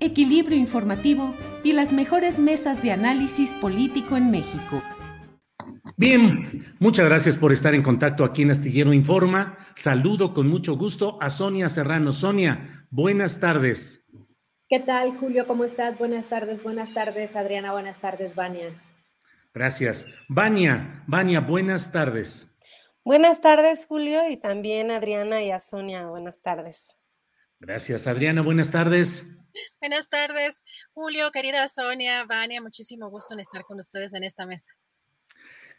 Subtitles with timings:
[0.00, 4.82] equilibrio informativo y las mejores mesas de análisis político en México.
[5.96, 9.58] Bien, muchas gracias por estar en contacto aquí en Astillero Informa.
[9.74, 12.12] Saludo con mucho gusto a Sonia Serrano.
[12.12, 14.08] Sonia, buenas tardes.
[14.68, 15.46] ¿Qué tal, Julio?
[15.46, 15.98] ¿Cómo estás?
[15.98, 17.72] Buenas tardes, buenas tardes, Adriana.
[17.72, 18.80] Buenas tardes, Vania.
[19.52, 20.06] Gracias.
[20.28, 22.46] Vania, Vania, buenas tardes.
[23.04, 26.06] Buenas tardes, Julio, y también Adriana y a Sonia.
[26.06, 26.96] Buenas tardes.
[27.58, 28.42] Gracias, Adriana.
[28.42, 29.39] Buenas tardes.
[29.80, 34.70] Buenas tardes, Julio, querida Sonia, Vania, muchísimo gusto en estar con ustedes en esta mesa.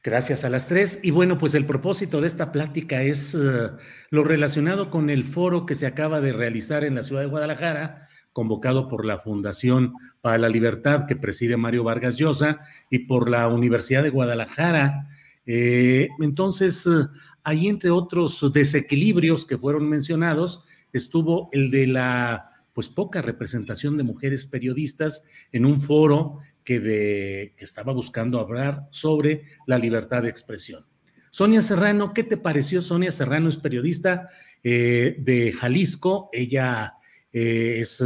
[0.03, 0.99] Gracias a las tres.
[1.03, 3.77] Y bueno, pues el propósito de esta plática es uh,
[4.09, 8.07] lo relacionado con el foro que se acaba de realizar en la ciudad de Guadalajara,
[8.33, 13.47] convocado por la Fundación para la Libertad que preside Mario Vargas Llosa y por la
[13.47, 15.07] Universidad de Guadalajara.
[15.45, 17.07] Eh, entonces, uh,
[17.44, 24.03] ahí entre otros desequilibrios que fueron mencionados, estuvo el de la pues poca representación de
[24.03, 30.85] mujeres periodistas en un foro que, estaba buscando hablar sobre la libertad de expresión.
[31.29, 32.81] Sonia Serrano, ¿qué te pareció?
[32.81, 34.29] Sonia Serrano es periodista
[34.63, 36.29] eh, de Jalisco.
[36.33, 36.93] Ella
[37.31, 38.03] eh, es,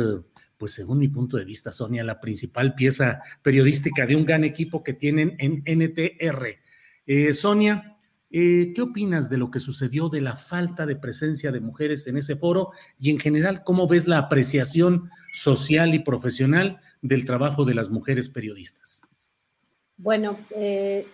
[0.57, 4.83] pues según mi punto de vista, Sonia, la principal pieza periodística de un gran equipo
[4.83, 6.59] que tienen en NTR.
[7.07, 7.94] Eh, Sonia,
[8.37, 12.17] eh, ¿Qué opinas de lo que sucedió de la falta de presencia de mujeres en
[12.17, 17.75] ese foro y en general cómo ves la apreciación social y profesional del trabajo de
[17.75, 19.01] las mujeres periodistas?
[19.95, 21.07] Bueno, eh,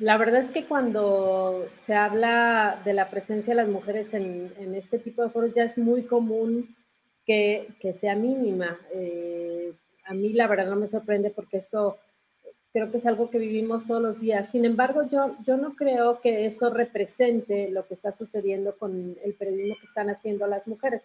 [0.00, 4.98] la verdad es que cuando se habla de la presencia de las mujeres en, este
[4.98, 6.74] tipo de foros ya es muy común
[7.24, 8.76] que, que sea mínima.
[8.92, 9.74] Eh,
[10.06, 11.98] a mí la verdad no me sorprende porque esto
[12.74, 14.50] creo que es algo que vivimos todos los días.
[14.50, 19.34] Sin embargo, yo, yo no creo que eso represente lo que está sucediendo con el
[19.34, 21.00] periodismo que están haciendo las mujeres.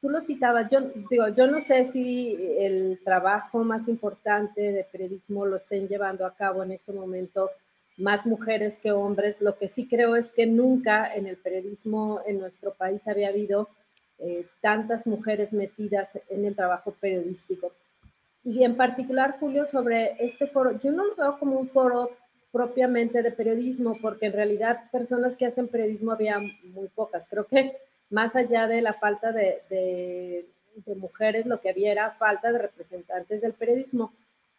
[0.00, 5.46] Tú lo citabas, yo digo, yo no sé si el trabajo más importante de periodismo
[5.46, 7.48] lo estén llevando a cabo en este momento
[7.96, 9.40] más mujeres que hombres.
[9.40, 13.68] Lo que sí creo es que nunca en el periodismo en nuestro país había habido
[14.18, 17.70] eh, tantas mujeres metidas en el trabajo periodístico
[18.44, 22.10] y en particular, Julio, sobre este foro, yo no lo veo como un foro
[22.52, 27.26] propiamente de periodismo, porque en realidad personas que hacen periodismo había muy pocas.
[27.28, 27.76] Creo que
[28.10, 33.40] más allá de la falta de, de, mujeres, lo que había era falta de representantes
[33.40, 34.12] del periodismo.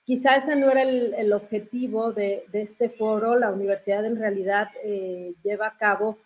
[0.04, 3.38] Quizá ese no era el, el objetivo de, de, este foro.
[3.38, 6.18] La universidad en realidad eh, lleva a cabo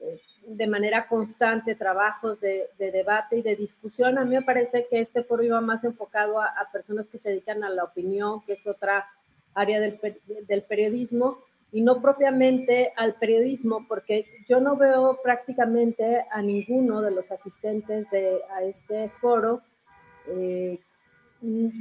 [0.00, 4.18] eh, de manera constante trabajos de, de, debate y de discusión.
[4.18, 7.30] A mí me parece que este foro iba más enfocado a, a personas que se
[7.30, 9.06] dedican a la opinión, que es otra
[9.54, 10.00] área del,
[10.46, 11.38] del, periodismo,
[11.70, 18.10] y no propiamente al periodismo, porque yo no veo prácticamente a ninguno de los asistentes
[18.10, 19.60] de, a este foro,
[20.28, 20.80] eh,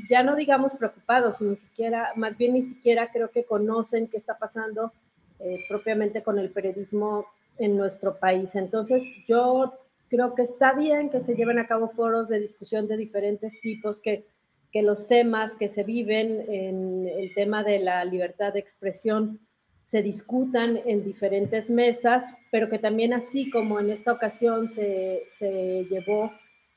[0.10, 4.38] ya no digamos preocupados, ni siquiera, más bien ni siquiera creo que conocen qué está
[4.38, 4.92] pasando
[5.40, 7.28] eh, propiamente con el periodismo
[7.60, 8.56] en nuestro país.
[8.56, 9.74] Entonces, yo
[10.10, 14.00] creo que está bien que se lleven a cabo foros de discusión de diferentes tipos,
[14.00, 14.26] que,
[14.72, 19.40] que los temas que se viven en el tema de la libertad de expresión
[19.84, 25.86] se discutan en diferentes mesas, pero que también así como en esta ocasión se, se
[25.90, 26.32] llevó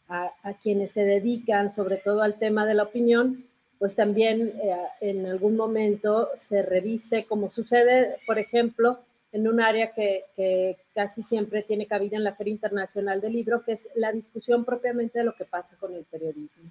[0.09, 3.45] a, a, quienes se dedican sobre todo al tema de la opinión,
[3.81, 9.01] pues también eh, en algún momento se revise, como sucede, por ejemplo,
[9.33, 13.73] en un área que, casi siempre tiene cabida en la Feria Internacional del Libro, que
[13.73, 16.71] es la discusión propiamente de lo que pasa con el periodismo.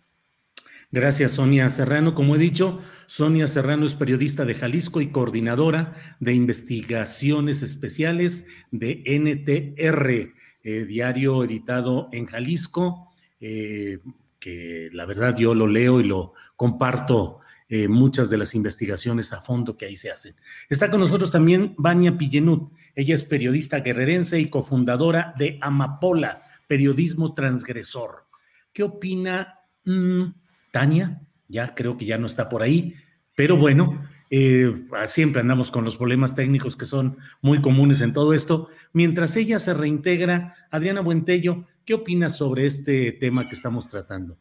[0.91, 2.15] Gracias, Sonia Serrano.
[2.15, 9.03] Como he dicho, Sonia Serrano es periodista de Jalisco y coordinadora de investigaciones especiales de
[9.05, 10.33] NTR,
[10.63, 13.99] eh, diario editado en Jalisco, eh,
[14.39, 17.39] que la verdad yo lo leo y lo comparto
[17.71, 20.35] eh, muchas de las investigaciones a fondo que ahí se hacen.
[20.69, 22.71] Está con nosotros también Vania Pillenut.
[22.95, 28.25] Ella es periodista guerrerense y cofundadora de Amapola, Periodismo Transgresor.
[28.73, 30.23] ¿Qué opina mm,
[30.71, 31.21] Tania?
[31.47, 32.95] Ya creo que ya no está por ahí,
[33.35, 34.01] pero bueno,
[34.31, 34.73] eh,
[35.05, 38.69] siempre andamos con los problemas técnicos que son muy comunes en todo esto.
[38.93, 44.39] Mientras ella se reintegra, Adriana Buentello, ¿qué opinas sobre este tema que estamos tratando?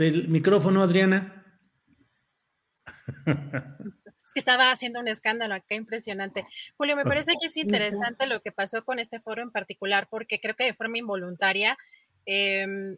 [0.00, 1.44] El micrófono, Adriana.
[4.24, 6.46] Es que estaba haciendo un escándalo acá impresionante.
[6.78, 10.40] Julio, me parece que es interesante lo que pasó con este foro en particular, porque
[10.40, 11.76] creo que de forma involuntaria
[12.24, 12.96] em,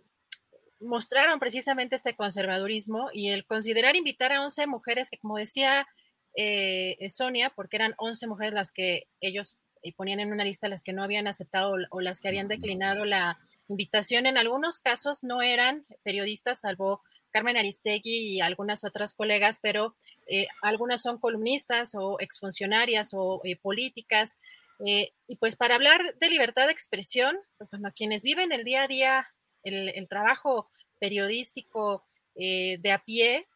[0.78, 5.88] mostraron precisamente este conservadurismo y el considerar invitar a 11 mujeres que, como decía
[6.36, 10.84] eh, Sonia, porque eran 11 mujeres las que ellos eh, ponían en una lista las
[10.84, 13.40] que no habían aceptado o las que habían declinado la,
[13.72, 14.26] invitación.
[14.26, 17.02] En algunos casos no eran periodistas, salvo
[17.32, 19.96] Carmen Aristegui y algunas otras colegas, pero
[20.26, 24.38] eh, algunas son columnistas o exfuncionarias o eh, políticas.
[24.86, 28.82] Eh, y pues para hablar de libertad de expresión, pues bueno, quienes viven el día
[28.82, 29.28] a día,
[29.64, 32.04] el, trabajo periodístico
[32.34, 33.46] de a pie,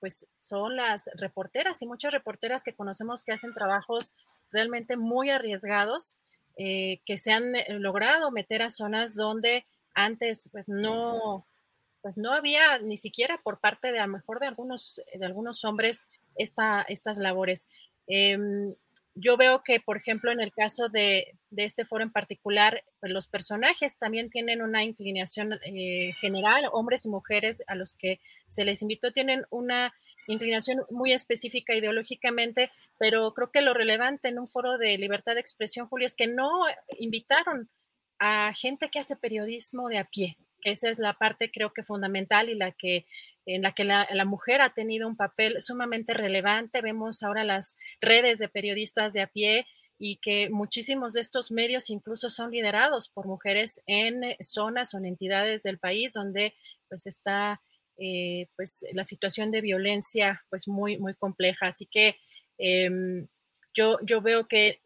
[0.00, 4.14] pues son las reporteras y muchas reporteras que conocemos que hacen trabajos
[4.50, 6.18] realmente muy arriesgados
[6.56, 11.46] eh, que se han eh, logrado meter a zonas donde antes pues no,
[12.02, 15.64] pues no había ni siquiera por parte de a lo mejor de algunos, de algunos
[15.64, 16.02] hombres
[16.36, 17.68] esta, estas labores.
[18.06, 18.74] Em,
[19.14, 23.10] yo veo que, por ejemplo, en el caso de, de este foro en particular, pues
[23.12, 28.20] los personajes también tienen una inclinación eh, general, hombres y mujeres a los que
[28.50, 29.94] se les invitó tienen una
[30.26, 35.40] inclinación muy específica ideológicamente, pero creo que lo relevante en un foro de libertad de
[35.40, 36.50] expresión, Julio, es que no
[36.98, 37.68] invitaron
[38.18, 40.36] a gente que hace periodismo de a pie.
[40.62, 43.06] Esa es la parte creo que fundamental y la que
[43.44, 46.80] en la que la, mujer ha tenido un papel sumamente relevante.
[46.80, 49.66] Vemos ahora las redes de periodistas de a pie
[49.98, 55.06] y que muchísimos de estos medios incluso son liderados por mujeres en zonas o en
[55.06, 56.54] entidades del país donde
[56.88, 57.60] pues está
[57.98, 61.66] eh, pues la situación de violencia pues muy, muy compleja.
[61.66, 62.16] Así que
[62.58, 63.26] em,
[63.74, 64.80] yo, yo veo que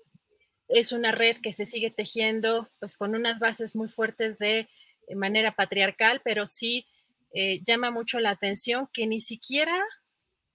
[0.69, 4.69] es una red que se sigue tejiendo pues con unas bases muy fuertes de
[5.15, 6.87] manera patriarcal, pero sí
[7.33, 9.85] eh, llama mucho la atención que ni siquiera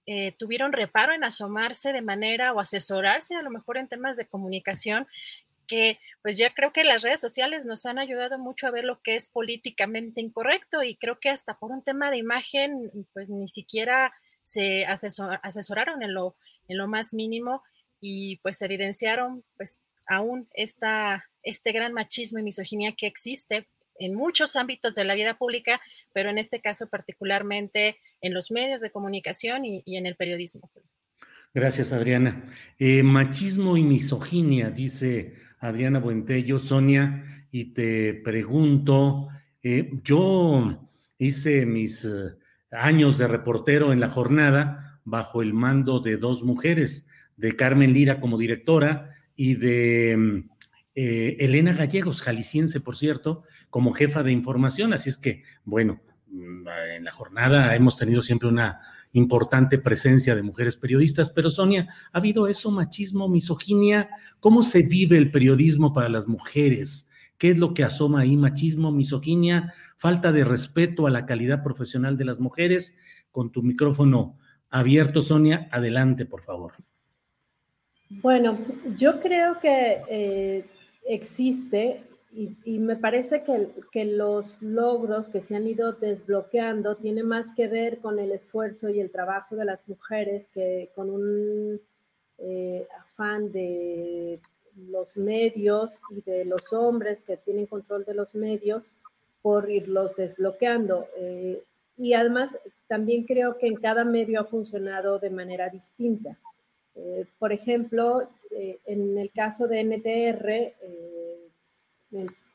[0.08, 4.28] eh, tuvieron reparo en asomarse de manera o asesorarse a lo mejor en temas de
[4.28, 5.08] comunicación
[5.66, 9.02] que pues ya creo que las redes sociales nos han ayudado mucho a ver lo
[9.02, 13.48] que es políticamente incorrecto y creo que hasta por un tema de imagen pues ni
[13.48, 14.14] siquiera
[14.44, 16.36] se asesoraron en lo,
[16.68, 17.64] en lo más mínimo
[18.00, 23.68] y pues evidenciaron pues aún esta, este gran machismo y misoginia que existe
[23.98, 25.82] en muchos ámbitos de la vida pública,
[26.14, 30.70] pero en este caso particularmente en los medios de comunicación y, y en el periodismo.
[31.56, 32.52] Gracias, Adriana.
[32.78, 36.60] Eh, machismo y misoginia, dice Adriana Buentello.
[36.60, 39.28] Sonia, y te pregunto,
[39.64, 42.36] eh, yo hice mis eh,
[42.72, 47.08] años de reportero en la jornada bajo el mando de dos mujeres,
[47.38, 50.46] de Carmen Lira como directora y de
[50.96, 54.94] Elena Gallegos, jalisciense, por cierto, como jefa de información.
[54.94, 56.15] Así es que, bueno, mm,
[56.96, 58.80] en la jornada hemos tenido siempre una
[59.14, 64.10] importante presencia de mujeres periodistas, pero Sonia, ¿ha habido eso, machismo, misoginia?
[64.40, 67.10] ¿Cómo se vive el periodismo para las mujeres?
[67.38, 68.38] ¿Qué es lo que asoma ahí?
[68.38, 72.98] Machismo, misoginia, falta de respeto a la calidad profesional de las mujeres.
[73.32, 74.38] Con tu micrófono
[74.70, 76.74] abierto, Sonia, adelante, por favor.
[78.10, 78.58] Bueno,
[78.98, 80.66] yo creo que eh,
[81.08, 82.04] existe
[82.36, 87.68] y, me parece que, que, los logros que se han ido desbloqueando tienen más que
[87.68, 91.80] ver con el esfuerzo y el trabajo de las mujeres que con un
[92.38, 94.42] eh, afán de
[94.90, 98.84] los medios y de los hombres que tienen control de los medios
[99.42, 101.08] por irlos desbloqueando.
[101.18, 101.64] Eh,
[101.98, 106.38] y además también creo que en cada medio ha funcionado de manera distinta.
[106.96, 108.28] Eh, por ejemplo,
[108.86, 110.74] en el caso de NTR,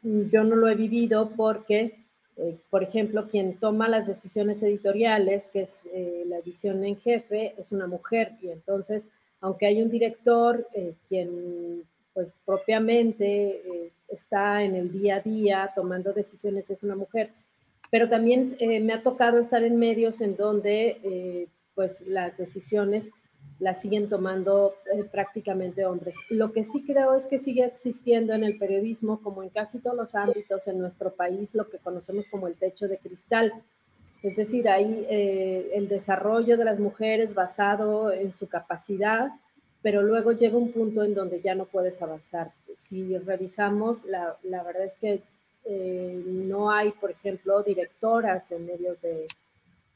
[0.03, 1.99] yo no lo he vivido porque
[2.43, 7.55] Eh, por ejemplo, quien toma las decisiones editoriales, que es eh, la edición en jefe,
[7.59, 8.33] es una mujer.
[8.41, 9.09] Y entonces,
[9.43, 16.13] aunque hay un director, eh, quien pues propiamente está en el día a día tomando
[16.13, 17.31] decisiones es una mujer,
[17.91, 23.11] pero también me ha tocado estar en medios en donde pues las decisiones
[23.61, 26.17] las siguen tomando eh, prácticamente hombres.
[26.31, 29.97] Lo que sí creo es que sigue existiendo en el periodismo, como en casi todos
[29.97, 33.53] los ámbitos en nuestro país, lo que conocemos como el techo de cristal.
[34.23, 39.29] Es decir, hay eh, el desarrollo de las mujeres basado en su capacidad,
[39.83, 42.53] pero luego llega un punto en donde ya no puedes avanzar.
[42.79, 45.23] Si revisamos, la, la verdad es que
[45.67, 48.99] eh, no hay, por ejemplo, directoras de medios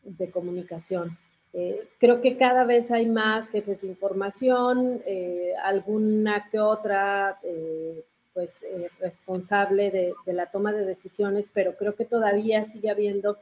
[0.03, 1.17] de comunicación
[1.57, 8.03] eh, creo que cada vez hay más jefes de información, eh, alguna que otra eh,
[8.33, 8.65] pues
[8.99, 13.39] responsable de, la toma de decisiones, pero creo que todavía sigue habiendo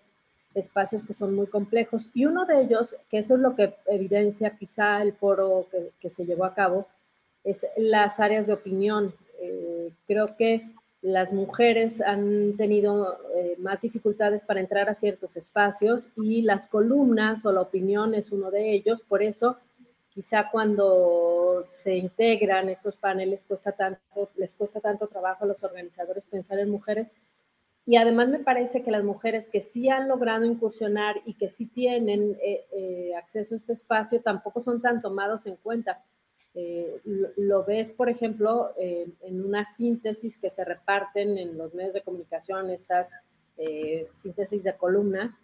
[0.54, 2.11] espacios que son muy complejos.
[2.12, 6.11] Y uno de ellos, que eso es lo que evidencia quizá el foro que, que
[6.11, 6.87] se llevó a cabo,
[7.42, 9.14] es las áreas de opinión.
[10.07, 10.69] creo que
[11.02, 17.44] las mujeres han tenido eh, más dificultades para entrar a ciertos espacios y las columnas
[17.44, 19.02] o la opinión es uno de ellos.
[19.02, 19.59] Por eso,
[20.11, 23.44] quizá cuando se integran estos paneles
[24.37, 27.11] les cuesta tanto trabajo a los organizadores pensar en mujeres.
[27.85, 31.66] Y además me parece que las mujeres que sí han logrado incursionar y que sí
[31.66, 36.00] tienen eh, eh, acceso a este espacio tampoco son tan tomados en cuenta
[36.54, 37.00] eh,
[37.37, 42.71] lo, ves, por ejemplo, en una síntesis que se reparten en los medios de comunicación,
[42.71, 43.12] estas
[43.59, 45.35] eh, síntesis de columnas.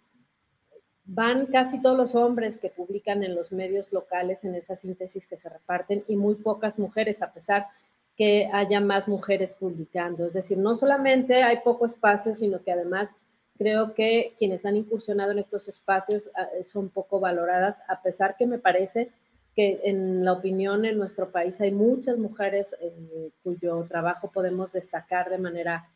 [1.05, 5.37] Van casi todos los hombres que publican en los medios locales en esa síntesis que
[5.37, 7.67] se reparten y muy pocas mujeres, a pesar
[8.15, 10.25] que haya más mujeres publicando.
[10.25, 13.15] Es decir, no solamente hay poco espacio, sino que además
[13.57, 18.45] creo que quienes han incursionado en estos espacios ah, son poco valoradas, a pesar que
[18.45, 19.11] me parece
[19.59, 25.29] que en la opinión en nuestro país hay muchas mujeres eh, cuyo trabajo podemos destacar
[25.29, 25.89] de manera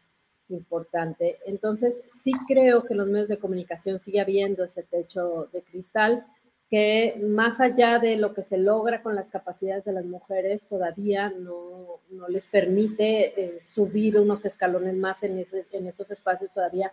[0.49, 1.37] importante.
[1.45, 6.25] Entonces, sí creo que los medios de comunicación sigue habiendo ese techo de cristal
[6.69, 11.29] que más allá de lo que se logra con las capacidades de las mujeres, todavía
[11.29, 16.91] no, no les permite eh, subir unos escalones más en, ese, en esos espacios todavía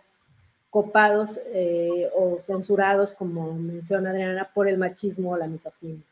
[0.69, 6.05] copados eh, o censurados, como menciona Adriana, por el machismo o la misoginia.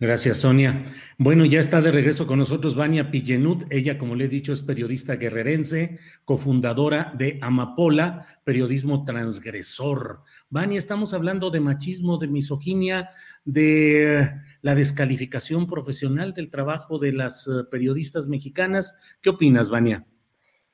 [0.00, 0.86] Gracias, Sonia.
[1.18, 3.66] Bueno, ya está de regreso con nosotros Vania Pillenut.
[3.68, 10.22] Ella, como le he dicho, es periodista guerrerense, cofundadora de Amapola, periodismo transgresor.
[10.48, 13.10] Vania, estamos hablando de machismo, de misoginia,
[13.44, 18.96] de la descalificación profesional del trabajo de las eh, periodistas mexicanas.
[19.20, 20.06] ¿Qué opinas, Vania?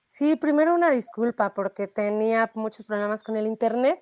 [0.07, 3.99] Sí, primero una disculpa porque tenía muchos problemas con el Internet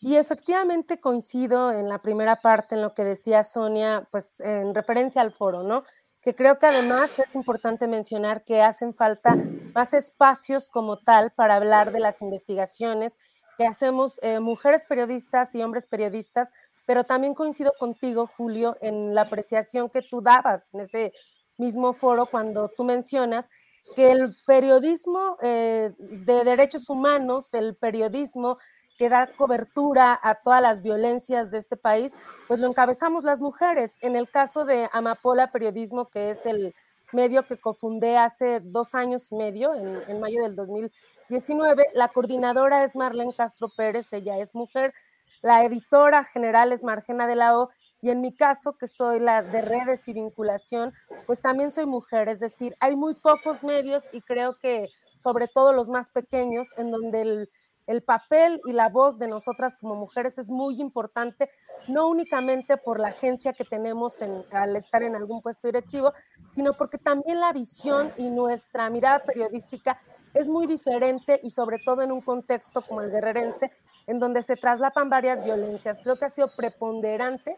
[0.00, 5.20] y efectivamente coincido en la primera parte en lo que decía Sonia, pues en referencia
[5.20, 5.84] al foro, ¿no?
[6.22, 9.36] Que creo que además es importante mencionar que hacen falta
[9.74, 13.14] más espacios como tal para hablar de las investigaciones
[13.58, 16.48] que hacemos eh, mujeres periodistas y hombres periodistas,
[16.86, 21.12] pero también coincido contigo, Julio, en la apreciación que tú dabas en ese
[21.58, 23.50] mismo foro cuando tú mencionas
[23.94, 28.58] que el periodismo eh, de derechos humanos, el periodismo
[29.00, 32.12] que da cobertura a todas las violencias de este país,
[32.46, 33.96] pues lo encabezamos las mujeres.
[34.02, 36.74] En el caso de Amapola Periodismo, que es el
[37.10, 42.94] medio que cofundé hace dos años y medio, en, mayo del 2019, la coordinadora es
[42.94, 44.92] Marlene Castro Pérez, ella es mujer,
[45.40, 47.70] la editora general es Margena de la O,
[48.02, 50.92] y en mi caso, que soy la de redes y vinculación,
[51.24, 55.72] pues también soy mujer, es decir, hay muy pocos medios y creo que sobre todo
[55.72, 57.50] los más pequeños, en donde el
[57.86, 61.50] el papel y la voz de nosotras como mujeres es muy importante,
[61.88, 64.18] no únicamente por la agencia que tenemos
[64.52, 66.12] al estar en algún puesto directivo,
[66.50, 70.00] sino porque también la visión y nuestra mirada periodística
[70.34, 73.70] es muy diferente y sobre todo en un contexto como el guerrerense,
[74.06, 75.98] en donde se traslapan varias violencias.
[76.02, 77.56] Creo que ha sido preponderante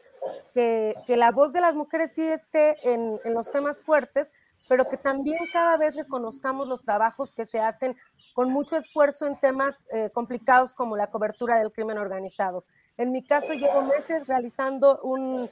[0.54, 4.30] que, la voz de las mujeres sí esté en, los temas fuertes,
[4.68, 7.96] pero que también cada vez reconozcamos los trabajos que se hacen
[8.34, 12.64] con mucho esfuerzo en temas eh, complicados como la cobertura del crimen organizado.
[12.96, 15.48] En mi caso, llevo meses realizando una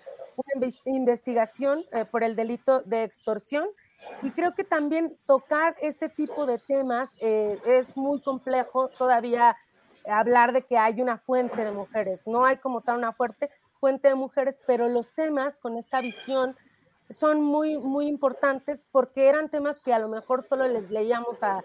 [0.85, 3.69] investigación eh, por el delito de extorsión
[4.23, 9.57] y creo que también tocar este tipo de temas eh, es muy complejo todavía
[10.07, 12.27] hablar de que hay una fuente de mujeres.
[12.27, 16.57] No hay como tal una fuerte fuente de mujeres, pero los temas con esta visión
[17.11, 21.63] son muy, muy importantes porque eran temas que a lo mejor solo les leíamos a,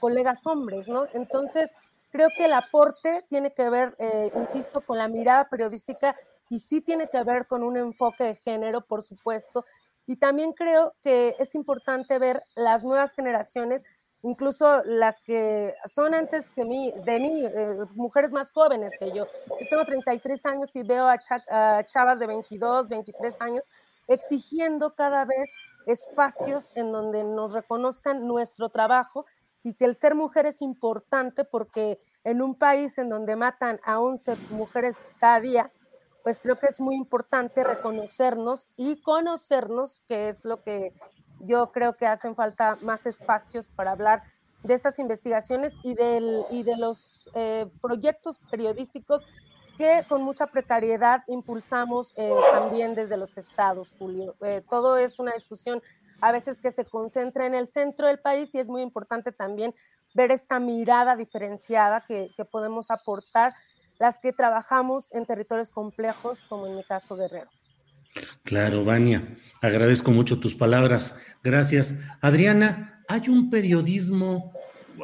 [0.00, 1.06] colegas hombres, ¿no?
[1.12, 1.70] Entonces,
[2.10, 6.16] creo que el aporte tiene que ver, eh, insisto, con la mirada periodística
[6.48, 9.66] y sí tiene que ver con un enfoque de género, por supuesto.
[10.06, 13.82] Y también creo que es importante ver las nuevas generaciones,
[14.22, 19.26] incluso las que son antes que mí, de mí, eh, mujeres más jóvenes que yo.
[19.60, 23.64] Yo tengo 33 años y veo a chavas de 22, 23 años
[24.08, 25.50] exigiendo cada vez
[25.86, 29.26] espacios en donde nos reconozcan nuestro trabajo
[29.62, 33.98] y que el ser mujer es importante porque en un país en donde matan a
[33.98, 35.72] 11 mujeres cada día,
[36.22, 40.92] pues creo que es muy importante reconocernos y conocernos, que es lo que
[41.40, 44.22] yo creo que hacen falta más espacios para hablar
[44.62, 49.22] de estas investigaciones y, del, y de los eh, proyectos periodísticos
[49.76, 54.34] que con mucha precariedad impulsamos eh, también desde los estados, Julio.
[54.42, 55.82] Eh, todo es una discusión
[56.20, 59.74] a veces que se concentra en el centro del país y es muy importante también
[60.14, 63.52] ver esta mirada diferenciada que, que podemos aportar
[63.98, 67.50] las que trabajamos en territorios complejos, como en mi caso Guerrero.
[68.44, 71.18] Claro, Vania, agradezco mucho tus palabras.
[71.42, 71.96] Gracias.
[72.20, 74.52] Adriana, hay un periodismo,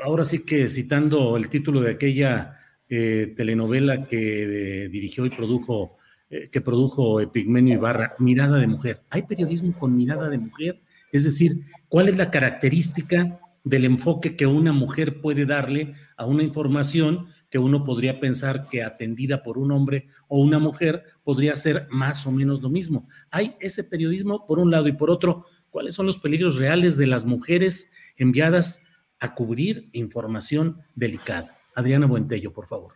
[0.05, 2.60] ahora sí que citando el título de aquella
[2.93, 5.97] eh, telenovela que eh, dirigió y produjo,
[6.29, 9.03] eh, que produjo Epigmenio Ibarra, Mirada de Mujer.
[9.11, 10.81] ¿Hay periodismo con mirada de mujer?
[11.13, 16.43] Es decir, ¿cuál es la característica del enfoque que una mujer puede darle a una
[16.43, 21.87] información que uno podría pensar que atendida por un hombre o una mujer podría ser
[21.91, 23.09] más o menos lo mismo?
[23.31, 27.07] Hay ese periodismo por un lado y por otro, ¿cuáles son los peligros reales de
[27.07, 28.85] las mujeres enviadas
[29.21, 31.60] a cubrir información delicada?
[31.75, 32.95] Adriana Buentello, por favor.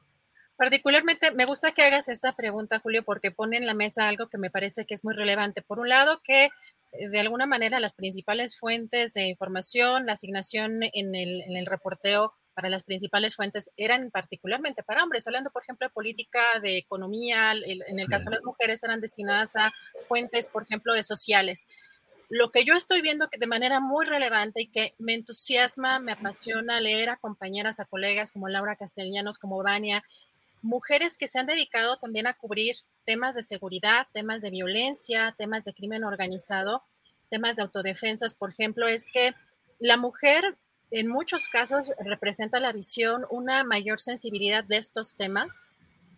[0.56, 4.38] Particularmente me gusta que hagas esta pregunta, Julio, porque pone en la mesa algo que
[4.38, 5.62] me parece que es muy relevante.
[5.62, 10.82] Por un lado, que eh, de alguna manera las principales fuentes de información, la asignación
[10.82, 15.62] en el, en el reporteo para las principales fuentes eran particularmente para hombres, hablando por
[15.62, 19.72] ejemplo de política, de economía, en el caso de las mujeres eran destinadas a
[20.06, 21.66] fuentes, por ejemplo, de sociales
[22.34, 26.10] lo que yo estoy viendo que de manera muy relevante y que me entusiasma, me
[26.10, 30.02] apasiona leer a compañeras, a colegas como Laura Castellanos, como Vania,
[30.60, 32.74] mujeres que se han dedicado también a cubrir
[33.06, 36.82] temas de seguridad, temas de violencia, temas de crimen organizado,
[37.30, 39.32] temas de autodefensas, por ejemplo, es que
[39.78, 40.56] la mujer
[40.90, 45.62] en muchos casos representa la visión, una mayor sensibilidad de estos temas.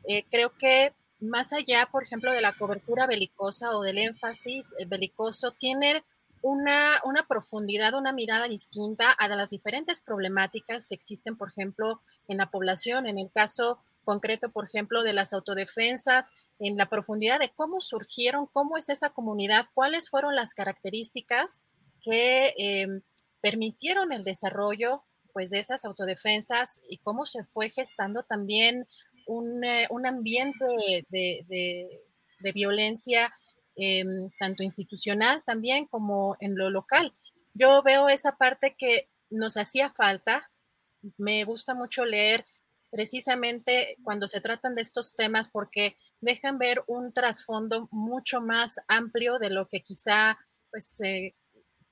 [0.09, 4.85] Eh, creo que más allá, por ejemplo, de la cobertura belicosa o del énfasis eh,
[4.87, 6.05] belicoso, tiene
[6.43, 12.37] una, una, profundidad, una mirada distinta a las diferentes problemáticas que existen, por ejemplo, en
[12.37, 17.51] la población, en el caso concreto, por ejemplo, de las autodefensas, en la profundidad de
[17.51, 21.61] cómo surgieron, cómo es esa comunidad, cuáles fueron las características
[22.03, 23.03] que em,
[23.41, 25.03] permitieron el desarrollo
[25.33, 28.87] pues, de esas autodefensas y cómo se fue gestando también
[29.65, 30.65] eh, un, ambiente
[31.09, 32.03] de,
[32.55, 33.33] violencia
[33.75, 37.13] em, tanto institucional también como en lo local.
[37.55, 40.51] Yo veo esa parte que nos hacía falta.
[41.17, 42.45] Me gusta mucho leer
[42.91, 49.39] precisamente cuando se tratan de estos temas porque dejan ver un trasfondo mucho más amplio
[49.39, 50.39] de lo que quizá
[50.71, 51.35] pues eh,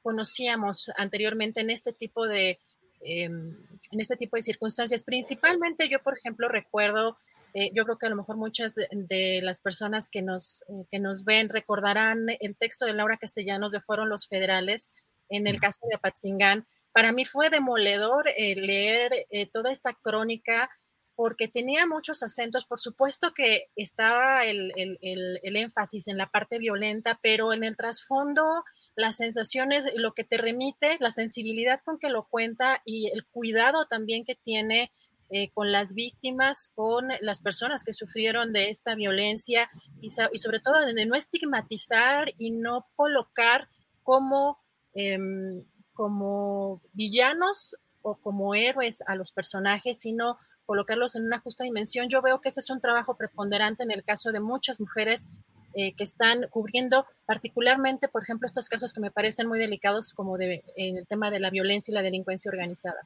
[0.02, 2.60] conocíamos anteriormente en este tipo de
[3.04, 3.56] em,
[3.90, 5.04] en este tipo de circunstancias.
[5.04, 7.16] Principalmente yo, por ejemplo, recuerdo
[7.56, 10.98] eh, yo creo que a lo mejor muchas de, las personas que nos, eh, que
[10.98, 14.90] nos ven recordarán el texto de Laura Castellanos de Fueron los Federales
[15.28, 16.66] en el caso de Apatzingán.
[16.92, 20.68] Para mí fue demoledor eh, leer toda esta crónica
[21.14, 22.64] porque tenía muchos acentos.
[22.64, 27.76] Por supuesto que estaba el, el, el, énfasis en la parte violenta, pero en el
[27.76, 28.64] trasfondo
[28.96, 33.86] las sensaciones, lo que te remite, la sensibilidad con que lo cuenta y el cuidado
[33.86, 34.92] también que tiene
[35.30, 40.84] eh, con las víctimas, con las personas que sufrieron de esta violencia y, sobre todo
[40.84, 43.68] de no estigmatizar y no colocar
[44.02, 44.58] como,
[44.92, 52.08] em, como villanos o como héroes a los personajes, sino colocarlos en una justa dimensión.
[52.10, 55.26] Yo veo que ese es un trabajo preponderante en el caso de muchas mujeres
[55.74, 60.38] eh, que están cubriendo particularmente, por ejemplo, estos casos que me parecen muy delicados como
[60.38, 63.00] en el tema de la violencia y la delincuencia organizada.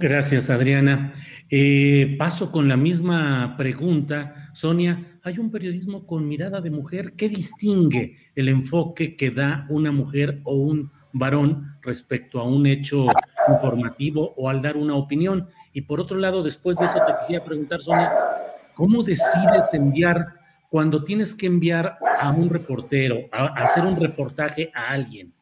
[0.00, 1.12] Gracias, Adriana.
[1.50, 4.50] Eh, paso con la misma pregunta.
[4.54, 7.14] Sonia, ¿hay un periodismo con mirada de mujer?
[7.16, 13.06] ¿Qué distingue el enfoque que da una mujer o un varón respecto a un hecho
[13.48, 15.48] informativo o al dar una opinión?
[15.72, 18.12] Y por otro lado, después de eso te quisiera preguntar, Sonia,
[18.74, 20.37] ¿cómo decides enviar
[20.68, 25.32] cuando tienes que enviar a un reportero, a hacer un reportaje a alguien?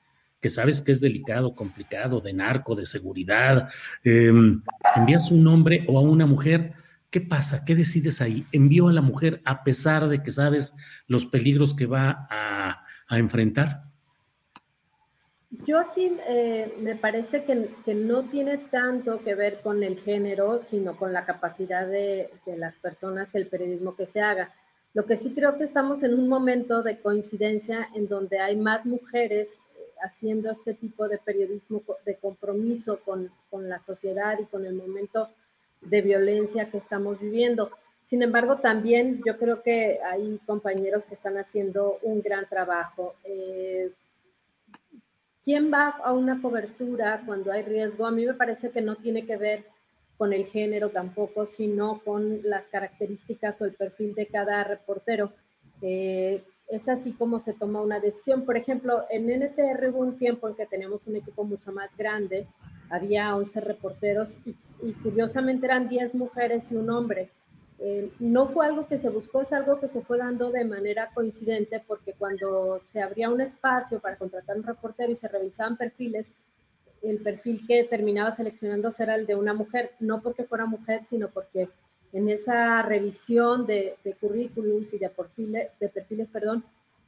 [0.41, 3.69] que sabes que es delicado, complicado, de narco, de seguridad,
[4.05, 4.63] em,
[4.95, 6.73] envías un hombre o a una mujer,
[7.11, 7.65] ¿qué pasa?
[7.65, 8.47] ¿Qué decides ahí?
[8.53, 10.75] ¿Envío a la mujer a pesar de que sabes
[11.09, 13.83] los peligros que va a, enfrentar?
[15.67, 20.97] Yo aquí eh, me parece que, no tiene tanto que ver con el género, sino
[20.97, 24.53] con la capacidad de, de las personas, el periodismo que se haga.
[24.97, 28.87] Lo que sí creo que estamos en un momento de coincidencia en donde hay más
[28.87, 34.65] mujeres eh, haciendo este tipo de periodismo de compromiso con, con, la sociedad y con
[34.65, 35.29] el momento
[35.83, 37.71] de violencia que estamos viviendo.
[38.05, 43.17] Sin embargo, también yo creo que hay compañeros que están haciendo un gran trabajo.
[43.25, 43.93] Eh,
[45.45, 48.07] ¿Quién va a una cobertura cuando hay riesgo?
[48.07, 49.67] A mí me parece que no tiene que ver
[50.19, 55.33] con el género tampoco, sino con las características o el perfil de cada reportero.
[55.83, 58.45] Eh, es así como se toma una decisión.
[58.45, 62.47] Por ejemplo, en NTR hubo un tiempo en que teníamos un equipo mucho más grande,
[62.91, 64.55] había 11 reporteros y,
[65.03, 67.31] curiosamente eran 10 mujeres y un hombre.
[67.79, 71.11] Eh, no fue algo que se buscó, es algo que se fue dando de manera
[71.13, 76.33] coincidente porque cuando se abría un espacio para contratar un reportero y se revisaban perfiles,
[77.11, 81.29] el perfil que terminaba seleccionando era el de una mujer, no porque fuera mujer, sino
[81.29, 81.69] porque
[82.13, 86.65] en esa revisión de, currículums y de perfiles, de perfiles perdón,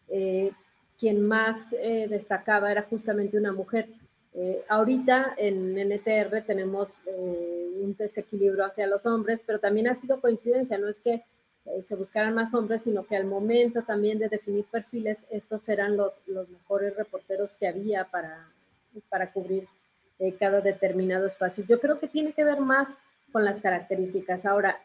[0.08, 0.52] eh,
[0.98, 3.88] quien más eh, destacaba era justamente una mujer.
[4.34, 10.78] Eh, ahorita en NTR tenemos un desequilibrio hacia los hombres, pero también ha sido coincidencia,
[10.78, 11.24] no es que
[11.82, 16.14] se buscaran más hombres, sino que al momento también de definir perfiles, estos eran los,
[16.26, 18.48] los mejores reporteros que había para,
[19.10, 19.68] para cubrir
[20.18, 21.64] eh, cada determinado espacio.
[21.68, 22.88] Yo creo que tiene que ver más
[23.32, 24.46] con las características.
[24.46, 24.80] Ahora,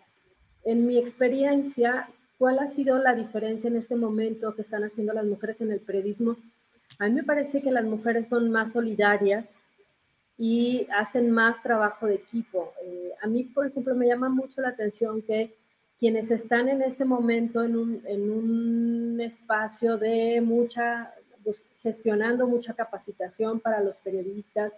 [0.63, 5.25] en mi experiencia, ¿cuál ha sido la diferencia en este momento que están haciendo las
[5.25, 6.37] mujeres en el periodismo?
[6.99, 9.49] A mí me parece que las mujeres son más solidarias
[10.37, 12.73] y hacen más trabajo de equipo.
[12.83, 15.53] Eh, a mí, por ejemplo, me llama mucho la atención que
[15.99, 22.73] quienes están en este momento en un, en un espacio de mucha, pues, gestionando mucha
[22.73, 24.73] capacitación para los periodistas,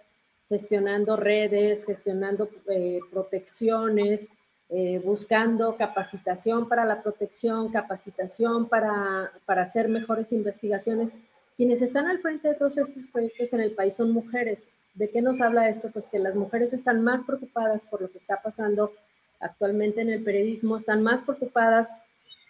[0.48, 4.28] gestionando redes, gestionando eh, protecciones,
[4.68, 11.12] eh, buscando capacitación para la protección, capacitación para, para hacer mejores investigaciones.
[11.56, 14.68] Quienes están al frente de todos estos proyectos en el país son mujeres.
[14.94, 15.90] ¿De qué nos habla esto?
[15.92, 18.92] Pues que las mujeres están más preocupadas por lo que está pasando
[19.40, 21.88] actualmente en el periodismo, están más preocupadas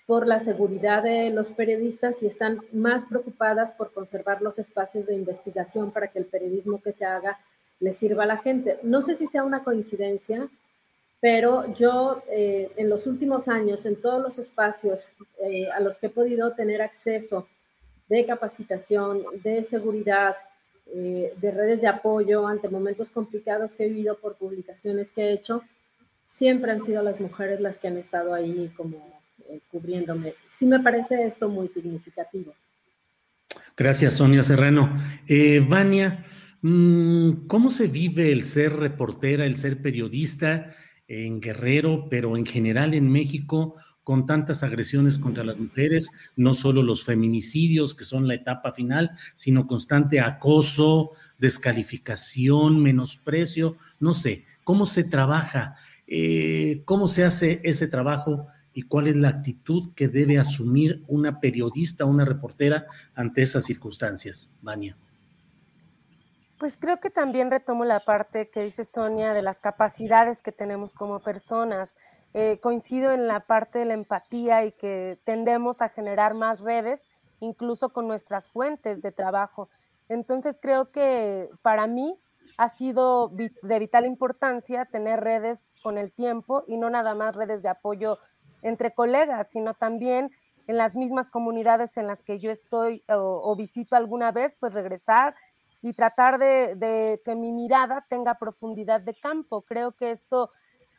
[0.07, 5.15] por la seguridad de los periodistas y están más preocupadas por conservar los espacios de
[5.15, 7.39] investigación para que el periodismo que se haga
[7.81, 8.79] le sirva a la gente.
[8.83, 10.49] No sé si sea una coincidencia,
[11.21, 15.09] pero yo eh, en los últimos años, en todos los espacios
[15.43, 17.49] eh, a los que he podido tener acceso
[18.09, 20.37] de capacitación, de seguridad,
[20.95, 25.33] eh, de redes de apoyo ante momentos complicados que he vivido por publicaciones que he
[25.33, 25.63] hecho,
[26.27, 29.17] siempre han sido las mujeres las que han estado ahí como
[29.71, 30.35] cubriéndome.
[30.49, 32.55] Sí me parece esto muy significativo.
[33.77, 34.91] Gracias, Sonia Serrano.
[35.69, 36.25] Vania,
[37.47, 40.75] ¿Cómo se vive el ser reportera, el ser periodista
[41.07, 46.83] en Guerrero, pero en general en México, con tantas agresiones contra las mujeres, no solo
[46.83, 54.87] los feminicidios, que son la etapa final, sino constante acoso, descalificación, menosprecio, no sé, ¿cómo
[54.87, 55.77] se trabaja?
[56.09, 58.49] Eh, ¿Cómo se hace ese trabajo?
[58.75, 64.55] y cuál es la actitud que debe asumir una periodista, una reportera ante esas circunstancias,
[64.61, 64.99] Vania.
[66.59, 70.95] Pues creo que también retomo la parte que dice Sonia de las capacidades que tenemos
[70.95, 71.97] como personas.
[72.33, 77.03] Eh, coincido en la parte de la empatía y que tendemos a generar más redes,
[77.41, 79.69] incluso con nuestras fuentes de trabajo.
[80.09, 82.19] Entonces creo que para mí
[82.57, 87.63] ha sido de vital importancia tener redes con el tiempo y no nada más redes
[87.63, 88.19] de apoyo
[88.63, 90.31] entre colegas, sino también
[90.67, 94.73] en las mismas comunidades en las que yo estoy o, o visito alguna vez, pues
[94.73, 95.35] regresar
[95.83, 99.63] y tratar de, que mi mirada tenga profundidad de campo.
[99.63, 100.51] Creo que esto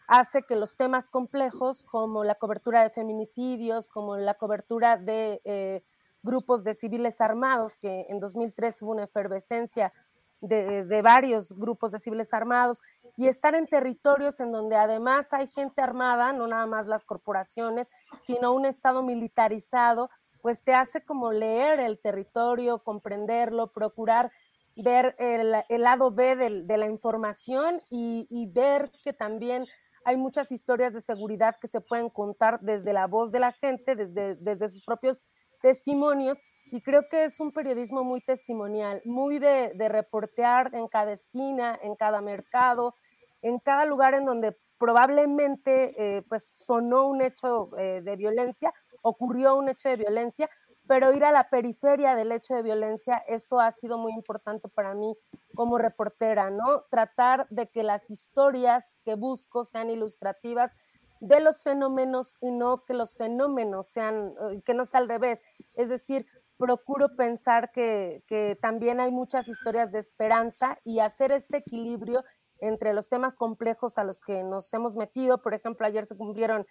[0.07, 5.81] hace que los temas complejos como la cobertura de feminicidios, como la cobertura de eh,
[6.23, 9.93] grupos de civiles armados, que en 2003 hubo una efervescencia
[10.39, 12.81] de, de, varios grupos de civiles armados,
[13.15, 17.89] y estar en territorios en donde además hay gente armada, no nada más las corporaciones,
[18.21, 20.09] sino un Estado militarizado,
[20.41, 24.31] pues te hace como leer el territorio, comprenderlo, procurar
[24.77, 29.65] ver el, lado B de, la información y, ver que también
[30.05, 33.95] hay muchas historias de seguridad que se pueden contar desde la voz de la gente,
[33.95, 35.21] desde, sus propios
[35.61, 36.39] testimonios.
[36.71, 41.95] Y creo que es un periodismo muy testimonial, muy de, reportear en cada esquina, en
[41.95, 42.93] cada mercado,
[43.41, 49.55] en cada lugar en donde probablemente eh, pues sonó un hecho eh, de violencia, ocurrió
[49.55, 50.49] un hecho de violencia,
[50.87, 54.93] pero ir a la periferia del hecho de violencia, eso ha sido muy importante para
[54.93, 55.15] mí
[55.55, 56.83] como reportera, ¿no?
[56.89, 60.71] Tratar de que las historias que busco sean ilustrativas
[61.19, 65.41] de los fenómenos y no que los fenómenos sean, eh, que no sea al revés.
[65.73, 68.23] Es decir, procuro pensar que,
[68.61, 72.23] también hay muchas historias de esperanza y hacer este equilibrio
[72.59, 75.41] entre los temas complejos a los que nos hemos metido.
[75.41, 76.65] Por ejemplo, ayer se cumplieron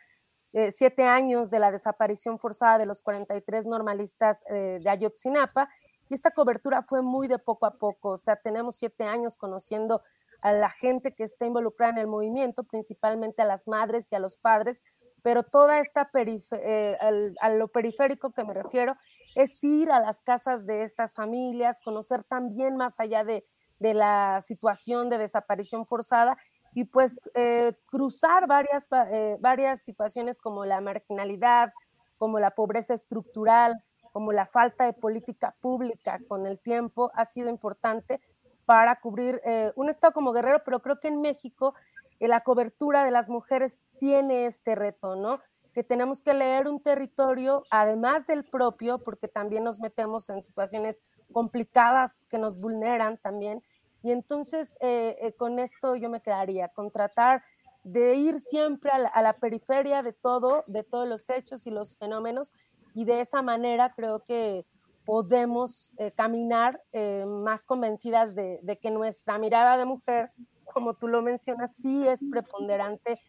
[0.57, 5.69] eh, siete años de la desaparición forzada de los 43 normalistas eh, de Ayotzinapa
[6.09, 8.13] y esta cobertura fue muy de poco a poco.
[8.13, 10.01] O sea, tenemos siete años conociendo
[10.41, 14.19] a la gente que está involucrada en el movimiento, principalmente a las madres y a
[14.19, 14.81] los padres,
[15.21, 16.97] pero toda esta eh,
[17.39, 18.97] a lo periférico que me refiero
[19.35, 23.45] es ir a las casas de estas familias, conocer también más allá de,
[23.79, 26.39] la situación de desaparición forzada
[26.77, 31.73] y pues eh, cruzar varias, eh, varias situaciones como la marginalidad,
[32.19, 37.49] como la pobreza estructural, como la falta de política pública con el tiempo ha sido
[37.49, 38.21] importante
[38.67, 41.75] para cubrir eh, un estado como Guerrero, pero creo que en México
[42.21, 45.41] la cobertura de las mujeres tiene este reto, ¿no?
[45.73, 50.99] Que tenemos que leer un territorio, además del propio, porque también nos metemos en situaciones
[51.33, 53.63] complicadas que nos vulneran también.
[54.03, 57.43] Y entonces eh, con esto yo me quedaría, con tratar
[57.87, 62.53] de ir siempre a la, periferia de todo, de todos los hechos y los fenómenos,
[62.95, 64.67] y de esa manera creo que
[65.05, 70.31] podemos eh, caminar eh, más convencidas de, que nuestra mirada de mujer,
[70.65, 73.21] como tú lo mencionas, sí es preponderante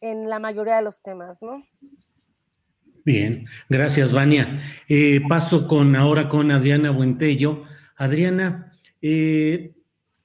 [0.00, 1.62] en la mayoría de los temas, ¿no?
[3.04, 4.58] Bien, gracias, Vania.
[4.88, 7.64] Eh, paso con ahora con Adriana Buentello.
[7.96, 8.72] Adriana,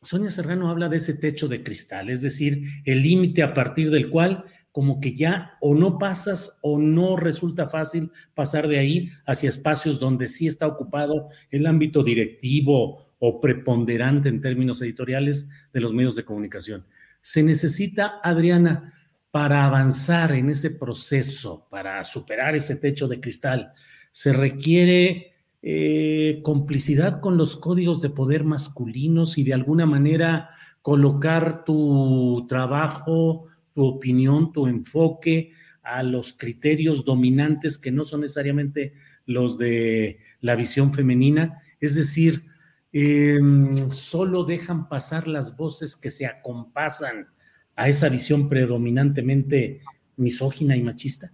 [0.05, 4.09] Sonia Serrano habla de ese techo de cristal, es decir, el límite a partir del
[4.09, 9.49] cual como que ya o no pasas o no resulta fácil pasar de ahí hacia
[9.49, 15.93] espacios donde sí está ocupado el ámbito directivo o preponderante en términos editoriales de los
[15.93, 16.85] medios de comunicación.
[17.21, 18.93] Se necesita, Adriana,
[19.31, 23.73] para avanzar en ese proceso, para superar ese techo de cristal,
[24.11, 25.34] se requiere
[25.67, 30.51] eh, complicidad con los códigos de poder masculinos y de alguna manera
[30.83, 38.93] colocar tu trabajo, tu opinión, tu enfoque a los criterios dominantes que no son necesariamente
[39.25, 42.45] los de la visión femenina, es decir,
[42.93, 47.27] em, solo dejan pasar las voces que se acompasan
[47.75, 49.81] a esa visión predominantemente
[50.15, 51.33] misógina y machista?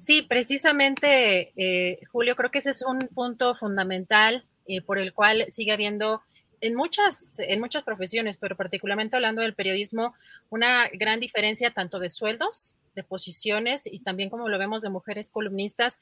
[0.00, 5.44] Sí, precisamente, eh, Julio, creo que ese es un punto fundamental eh, por el cual
[5.50, 6.22] sigue habiendo
[6.62, 10.14] en muchas, en muchas profesiones, pero particularmente hablando del periodismo,
[10.48, 15.30] una gran diferencia tanto de sueldos, de posiciones y también como lo vemos de mujeres
[15.30, 16.00] columnistas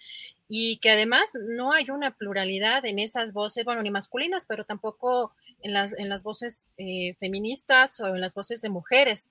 [0.48, 5.32] y que además no hay una pluralidad en esas voces, bueno, ni masculinas, pero tampoco
[5.60, 9.28] en las, en las voces eh, feministas o en las voces de mujeres.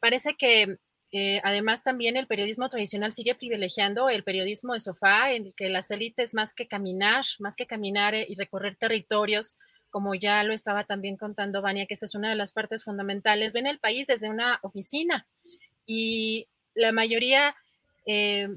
[0.00, 0.78] Parece que
[1.14, 5.68] eh, además también el periodismo tradicional sigue privilegiando el periodismo de sofá, en el que
[5.68, 9.58] las élites más que caminar, más que caminar y recorrer territorios,
[9.90, 13.52] como ya lo estaba también contando Vania, que esa es una de las partes fundamentales,
[13.52, 15.26] ven el país desde una oficina.
[15.84, 17.54] Y la mayoría,
[18.06, 18.48] eh,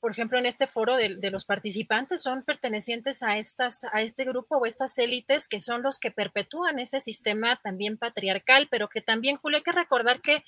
[0.00, 4.58] por ejemplo, en este foro de, los participantes son pertenecientes a, estas, a este grupo
[4.58, 9.38] o estas élites que son los que perpetúan ese sistema también patriarcal, pero que también,
[9.38, 10.44] Julio, hay que recordar que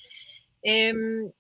[0.62, 1.32] em,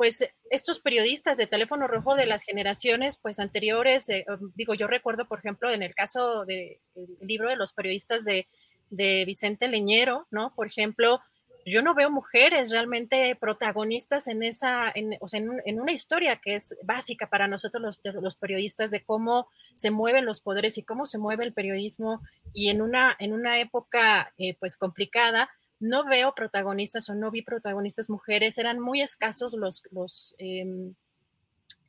[0.00, 4.86] pues estos periodistas de teléfono rojo de las generaciones pues anteriores, eh, um, digo, yo
[4.86, 6.78] recuerdo, por ejemplo, en el caso del
[7.20, 8.46] libro de los periodistas de,
[8.90, 10.54] Vicente Leñero, ¿no?
[10.54, 11.20] Por ejemplo,
[11.66, 16.54] yo no veo mujeres realmente protagonistas en esa, en, o sea, en, una historia que
[16.54, 21.04] es básica para nosotros los, los, periodistas de cómo se mueven los poderes y cómo
[21.04, 22.22] se mueve el periodismo
[22.54, 27.42] y en una, en una época eh, pues complicada, no veo protagonistas o no vi
[27.42, 30.94] protagonistas mujeres, eran muy escasos los, los em,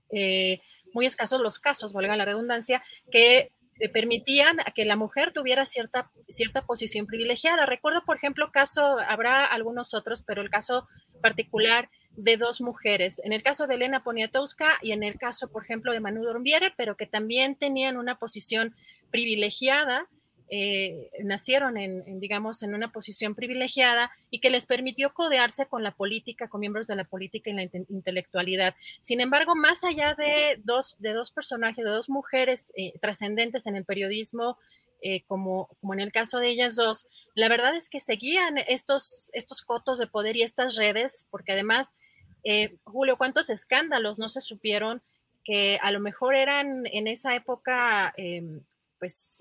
[0.09, 0.61] eh,
[0.93, 6.11] muy escasos los casos, valga la redundancia, que eh, permitían que la mujer tuviera cierta,
[6.27, 7.65] cierta posición privilegiada.
[7.65, 10.87] Recuerdo, por ejemplo, caso, habrá algunos otros, pero el caso
[11.21, 15.63] particular de dos mujeres, en el caso de Elena Poniatowska y en el caso, por
[15.63, 18.75] ejemplo, de Manu Dormiere, pero que también tenían una posición
[19.11, 20.07] privilegiada
[20.53, 25.91] eh, nacieron en, digamos, en una posición privilegiada y que les permitió codearse con la
[25.91, 28.75] política, con miembros de la política y la intelectualidad.
[29.01, 33.77] Sin embargo, más allá de dos, de dos personajes, de dos mujeres eh, trascendentes en
[33.77, 34.57] el periodismo,
[35.01, 39.29] eh, como, como en el caso de ellas dos, la verdad es que seguían estos,
[39.31, 41.95] estos cotos de poder y estas redes, porque además,
[42.83, 45.01] Julio, ¿cuántos escándalos no se supieron
[45.45, 48.59] que a lo mejor eran en esa época em,
[48.99, 49.39] pues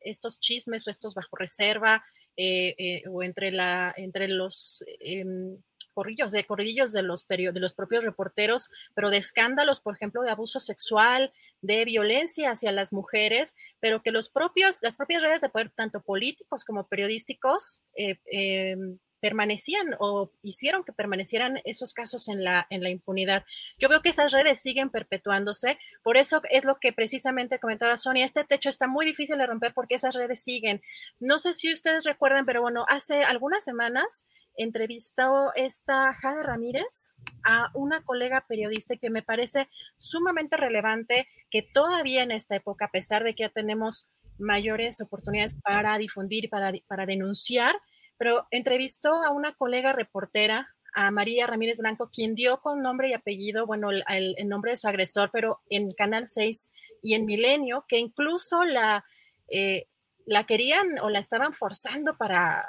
[0.00, 2.04] estos chismes o estos bajo reserva
[2.36, 5.58] eh, eh, o entre, la, entre los em,
[5.92, 10.30] corrillos, de corrillos de los, de los propios reporteros, pero de escándalos, por ejemplo, de
[10.30, 15.48] abuso sexual, de violencia hacia las mujeres, pero que los propios, las propias redes de
[15.48, 22.66] poder, tanto políticos como periodísticos, em, permanecían o hicieron que permanecieran esos casos en la,
[22.70, 23.44] en la impunidad.
[23.78, 28.24] Yo veo que esas redes siguen perpetuándose, por eso es lo que precisamente comentaba Sonia,
[28.24, 30.80] este techo está muy difícil de romper porque esas redes siguen.
[31.18, 34.24] No sé si ustedes recuerdan, pero bueno, hace algunas semanas
[34.56, 37.12] entrevistó esta Jada Ramírez
[37.44, 42.90] a una colega periodista que me parece sumamente relevante que todavía en esta época, a
[42.90, 47.74] pesar de que ya tenemos mayores oportunidades para difundir, para, para denunciar,
[48.20, 53.14] pero entrevistó a una colega reportera, a María Ramírez Blanco, quien dio con nombre y
[53.14, 57.96] apellido, bueno, el, nombre de su agresor, pero en Canal 6 y en Milenio, que
[57.96, 59.06] incluso la,
[59.48, 59.86] eh,
[60.26, 62.68] la querían o la estaban forzando para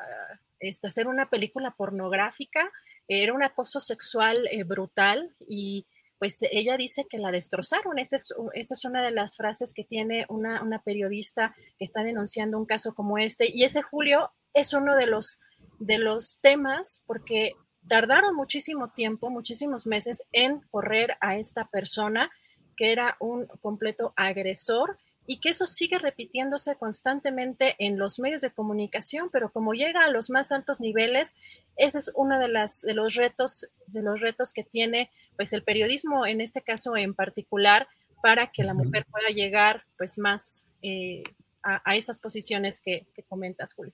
[0.61, 2.71] este, hacer una película pornográfica.
[3.09, 5.85] Era un acoso sexual eh, brutal y
[6.17, 7.99] pues ella dice que la destrozaron.
[7.99, 12.65] Esa es, una de las frases que tiene una, una, periodista que está denunciando un
[12.65, 13.49] caso como este.
[13.51, 15.39] Y ese Julio es uno de los,
[15.79, 17.53] de los temas porque
[17.87, 22.31] tardaron muchísimo tiempo, muchísimos meses en correr a esta persona
[22.77, 28.51] que era un completo agresor y que eso sigue repitiéndose constantemente en los medios de
[28.51, 31.35] comunicación, pero como llega a los más altos niveles,
[31.77, 35.63] ese es uno de, las, de los retos de los retos que tiene pues el
[35.63, 37.87] periodismo en este caso en particular
[38.21, 41.23] para que la mujer pueda llegar pues más eh,
[41.63, 43.93] a, esas posiciones que, que comentas, Julio.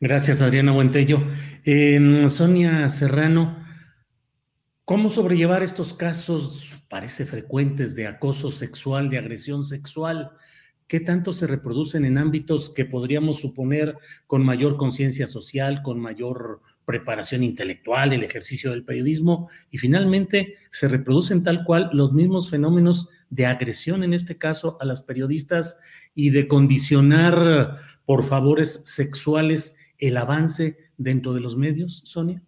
[0.00, 1.22] Gracias, Adriana Buentello.
[2.28, 3.64] Sonia Serrano,
[4.84, 10.32] ¿cómo sobrellevar estos casos, parece frecuentes, de acoso sexual, de agresión sexual?
[10.88, 16.60] ¿Qué tanto se reproducen en ámbitos que podríamos suponer con mayor conciencia social, con mayor
[16.84, 19.48] preparación intelectual, el ejercicio del periodismo?
[19.70, 24.84] Y finalmente se reproducen tal cual los mismos fenómenos de agresión, en este caso, a
[24.84, 25.80] las periodistas
[26.14, 32.42] y de condicionar por favores sexuales el avance dentro de los medios, Sonia?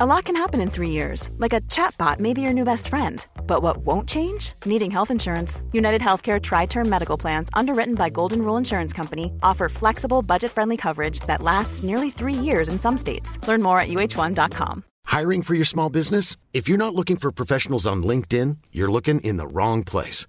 [0.00, 2.86] A lot can happen in three years, like a chatbot may be your new best
[2.86, 3.26] friend.
[3.48, 4.52] But what won't change?
[4.64, 5.60] Needing health insurance.
[5.72, 10.52] United Healthcare Tri Term Medical Plans, underwritten by Golden Rule Insurance Company, offer flexible, budget
[10.52, 13.40] friendly coverage that lasts nearly three years in some states.
[13.48, 14.84] Learn more at uh1.com.
[15.06, 16.36] Hiring for your small business?
[16.52, 20.28] If you're not looking for professionals on LinkedIn, you're looking in the wrong place.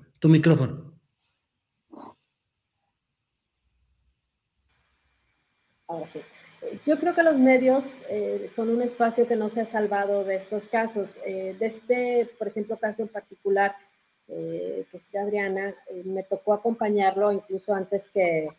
[0.21, 0.93] tu micrófono.
[5.87, 6.21] Ahora sí.
[6.85, 10.35] Yo creo que los medios eh, son un espacio que no se ha salvado de
[10.35, 11.17] estos casos.
[11.25, 13.75] Eh, de este, por ejemplo, caso en particular,
[14.27, 18.49] eh, que es de Adriana, me tocó acompañarlo incluso antes que,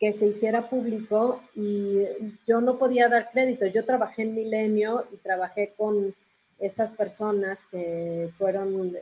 [0.00, 2.06] que se hiciera público y
[2.46, 3.66] yo no podía dar crédito.
[3.66, 6.12] Yo trabajé en Milenio y trabajé con
[6.58, 8.96] estas personas que fueron,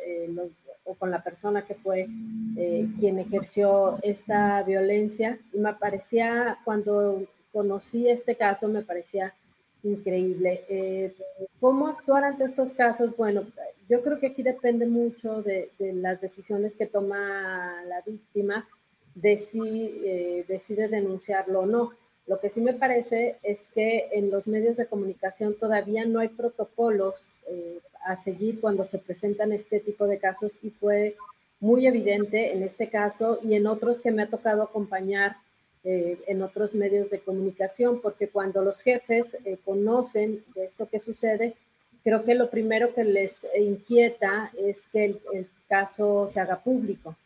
[0.86, 2.08] o con la persona que fue
[2.54, 5.38] quien ejerció esta violencia.
[5.52, 9.34] Y me parecía cuando conocí este caso me parecía
[9.82, 10.64] increíble.
[10.68, 11.14] Eh,
[11.60, 13.16] ¿Cómo actuar ante estos casos?
[13.16, 13.46] Bueno,
[13.88, 18.68] yo creo que aquí depende mucho de, las decisiones que toma la víctima,
[19.14, 19.60] de si
[20.04, 21.92] eh, decide denunciarlo o no.
[22.26, 26.28] Lo que sí me parece es que en los medios de comunicación todavía no hay
[26.28, 27.14] protocolos
[27.48, 31.16] eh, a seguir cuando se presentan este tipo de casos y fue
[31.60, 35.36] muy evidente en este caso y en otros que me ha tocado acompañar
[35.84, 40.98] eh, en otros medios de comunicación, porque cuando los jefes eh, conocen de esto que
[40.98, 41.54] sucede,
[42.02, 47.16] creo que lo primero que les inquieta es que el, caso se haga público.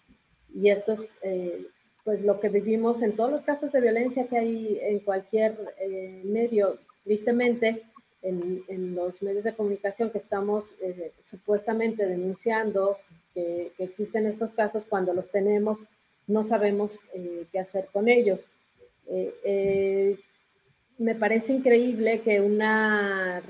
[0.54, 1.66] Y esto es eh,
[2.04, 6.22] pues lo que vivimos en todos los casos de violencia que hay en cualquier eh,
[6.24, 6.78] medio.
[7.04, 7.82] Tristemente,
[8.22, 12.98] en, los medios de comunicación que estamos eh, supuestamente denunciando
[13.34, 15.78] que, existen estos casos, cuando los tenemos,
[16.26, 16.92] no sabemos
[17.50, 18.40] qué hacer con ellos.
[20.98, 23.42] me parece increíble que una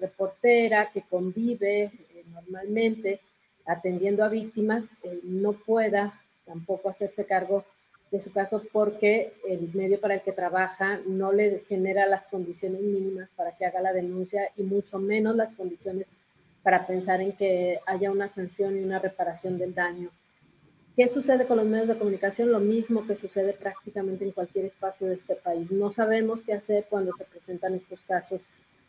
[0.00, 1.90] reportera que convive
[2.32, 3.20] normalmente
[3.66, 4.88] atendiendo a víctimas
[5.22, 7.64] no pueda tampoco hacerse cargo
[8.14, 12.80] de su caso porque el medio para el que trabaja no le genera las condiciones
[12.80, 16.06] mínimas para que haga la denuncia y mucho menos las condiciones
[16.62, 20.10] para pensar en que haya una sanción y una reparación del daño.
[20.94, 22.52] ¿Qué sucede con los medios de comunicación?
[22.52, 25.68] Lo mismo que sucede prácticamente en cualquier espacio de este país.
[25.72, 28.42] No sabemos qué hacer cuando se presentan estos casos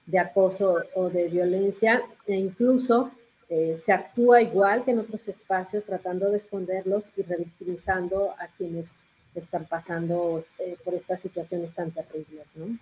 [0.06, 3.10] de acoso o de violencia e incluso
[3.50, 8.94] eh, se actúa igual que en otros espacios, tratando de esconderlos y revictimizando a quienes
[9.40, 12.48] están pasando eh, por estas situaciones tan terribles.
[12.56, 12.78] ¿no?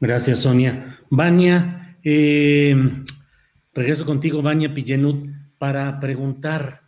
[0.00, 0.98] Gracias, Sonia.
[1.10, 2.74] Vania, eh,
[3.74, 5.28] regreso contigo, Vania Pillenut,
[5.58, 6.82] para preguntar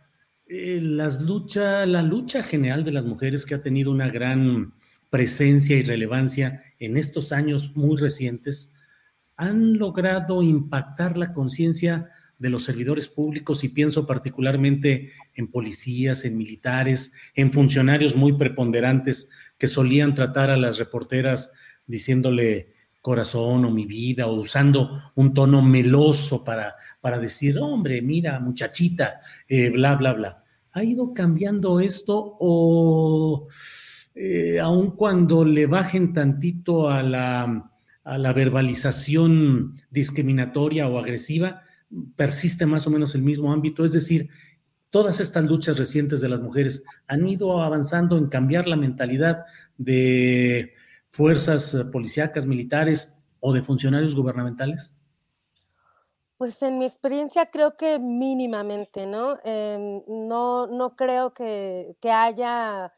[0.47, 4.73] las lucha, la lucha general de las mujeres que ha tenido una gran
[5.11, 8.73] presencia y relevancia en estos años muy recientes,
[9.35, 12.09] han logrado impactar la conciencia
[12.41, 19.29] de los servidores públicos y pienso particularmente en policías, en militares, en funcionarios muy preponderantes
[19.59, 21.53] que solían tratar a las reporteras
[21.85, 28.39] diciéndole corazón o mi vida o usando un tono meloso para, para decir, hombre, mira,
[28.39, 30.43] muchachita, eh, bla, bla, bla.
[30.71, 33.47] ¿Ha ido cambiando esto o
[34.15, 37.71] eh, aun cuando le bajen tantito a la,
[38.03, 41.61] a la verbalización discriminatoria o agresiva,
[42.15, 44.29] persiste más o menos el mismo ámbito, es decir,
[44.89, 49.45] todas estas luchas recientes de las mujeres han ido avanzando en cambiar la mentalidad
[49.77, 50.73] de
[51.09, 54.93] fuerzas eh, policíacas, militares o de funcionarios gubernamentales?
[56.37, 59.37] Pues en mi experiencia creo que mínimamente, ¿no?
[59.43, 62.91] Em, no, no creo que, haya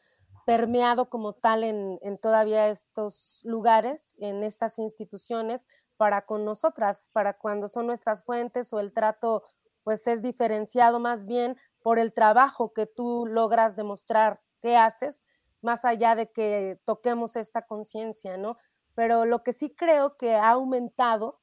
[0.46, 5.66] permeado como tal en, en, todavía estos lugares, en estas instituciones,
[5.96, 9.42] para con nosotras, para cuando son nuestras fuentes o el trato
[9.84, 15.24] pues es diferenciado más bien por el trabajo que tú logras demostrar que haces,
[15.60, 18.56] más allá de que toquemos esta conciencia, ¿no?
[18.94, 21.40] Pero lo que sí creo que ha aumentado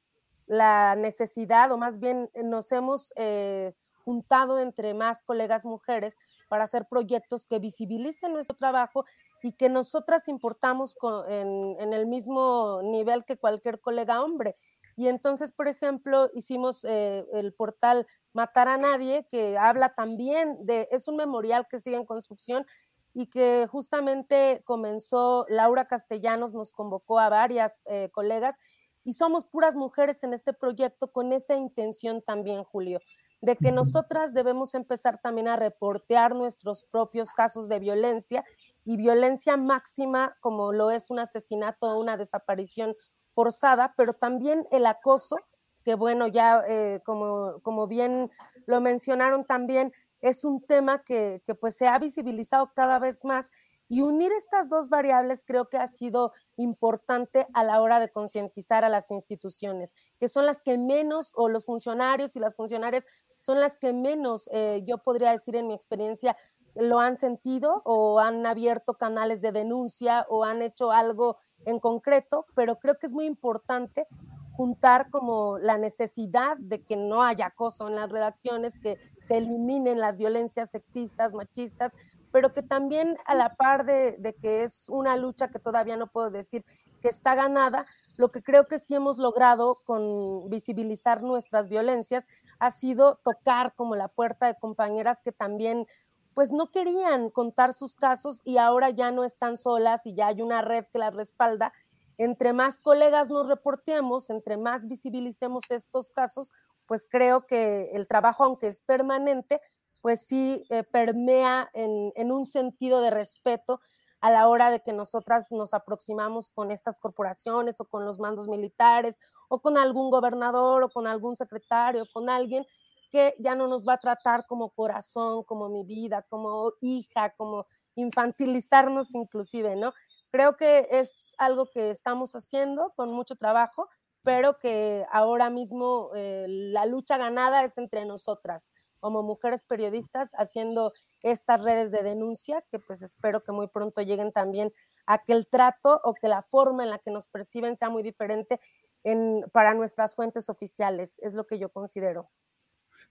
[0.47, 6.15] la necesidad, o más bien nos hemos eh, juntado entre más colegas mujeres
[6.51, 9.05] para hacer proyectos que visibilicen nuestro trabajo
[9.41, 10.97] y que nosotras importamos
[11.29, 14.57] en, el mismo nivel que cualquier colega hombre.
[14.97, 20.89] Y entonces, por ejemplo, hicimos eh, el portal Matar a Nadie, que habla también de,
[20.91, 22.65] es un memorial que sigue en construcción
[23.13, 28.57] y que justamente comenzó, Laura Castellanos nos convocó a varias eh, colegas
[29.05, 32.99] y somos puras mujeres en este proyecto con esa intención también, Julio,
[33.41, 38.45] de que nosotras debemos empezar también a reportear nuestros propios casos de violencia
[38.85, 42.95] y violencia máxima como lo es un asesinato o una desaparición
[43.31, 45.37] forzada, pero también el acoso,
[45.83, 48.29] que bueno, ya eh, como, como bien
[48.67, 53.51] lo mencionaron también, es un tema que, que pues se ha visibilizado cada vez más
[53.91, 58.85] y unir estas dos variables creo que ha sido importante a la hora de concientizar
[58.85, 63.03] a las instituciones, que son las que menos, o los funcionarios y las funcionarias
[63.41, 66.37] son las que menos, eh, yo podría decir en mi experiencia,
[66.73, 71.35] lo han sentido o han abierto canales de denuncia o han hecho algo
[71.65, 74.07] en concreto, pero creo que es muy importante
[74.53, 79.99] juntar como la necesidad de que no haya acoso en las redacciones, que se eliminen
[79.99, 81.91] las violencias sexistas, machistas,
[82.31, 86.31] pero que también a la par de, que es una lucha que todavía no puedo
[86.31, 86.65] decir
[87.01, 87.85] que está ganada,
[88.17, 92.25] lo que creo que sí hemos logrado con visibilizar nuestras violencias
[92.59, 95.87] ha sido tocar como la puerta de compañeras que también
[96.33, 100.41] pues no querían contar sus casos y ahora ya no están solas y ya hay
[100.41, 101.73] una red que las respalda.
[102.17, 106.51] Entre más colegas nos reportemos, entre más visibilicemos estos casos,
[106.85, 109.59] pues creo que el trabajo, aunque es permanente,
[110.01, 113.79] pues sí eh, permea en, un sentido de respeto
[114.19, 118.47] a la hora de que nosotras nos aproximamos con estas corporaciones o con los mandos
[118.47, 122.65] militares o con algún gobernador o con algún secretario, con alguien
[123.11, 127.65] que ya no nos va a tratar como corazón, como mi vida, como hija, como
[127.95, 129.93] infantilizarnos inclusive, ¿no?
[130.31, 133.89] Creo que es algo que estamos haciendo con mucho trabajo,
[134.23, 138.69] pero que ahora mismo eh, la lucha ganada es entre nosotras
[139.01, 140.93] como mujeres periodistas haciendo
[141.23, 144.71] estas redes de denuncia, que pues espero que muy pronto lleguen también
[145.05, 148.03] a que el trato o que la forma en la que nos perciben sea muy
[148.03, 148.61] diferente
[149.03, 152.29] en, para nuestras fuentes oficiales, es lo que yo considero.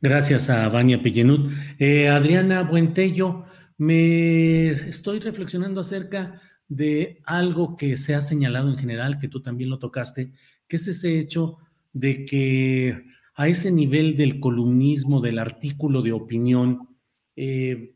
[0.01, 1.53] Gracias a Vania Pellenut.
[1.79, 3.45] Eh, Adriana Buentello,
[3.77, 9.69] me estoy reflexionando acerca de algo que se ha señalado en general, que tú también
[9.69, 10.33] lo tocaste,
[10.69, 11.59] que es ese hecho
[11.93, 13.05] de que
[13.41, 16.91] a ese nivel del columnismo, del artículo de opinión,
[17.37, 17.95] eh,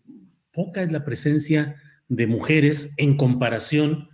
[0.52, 1.76] poca es la presencia
[2.08, 4.08] de mujeres en comparación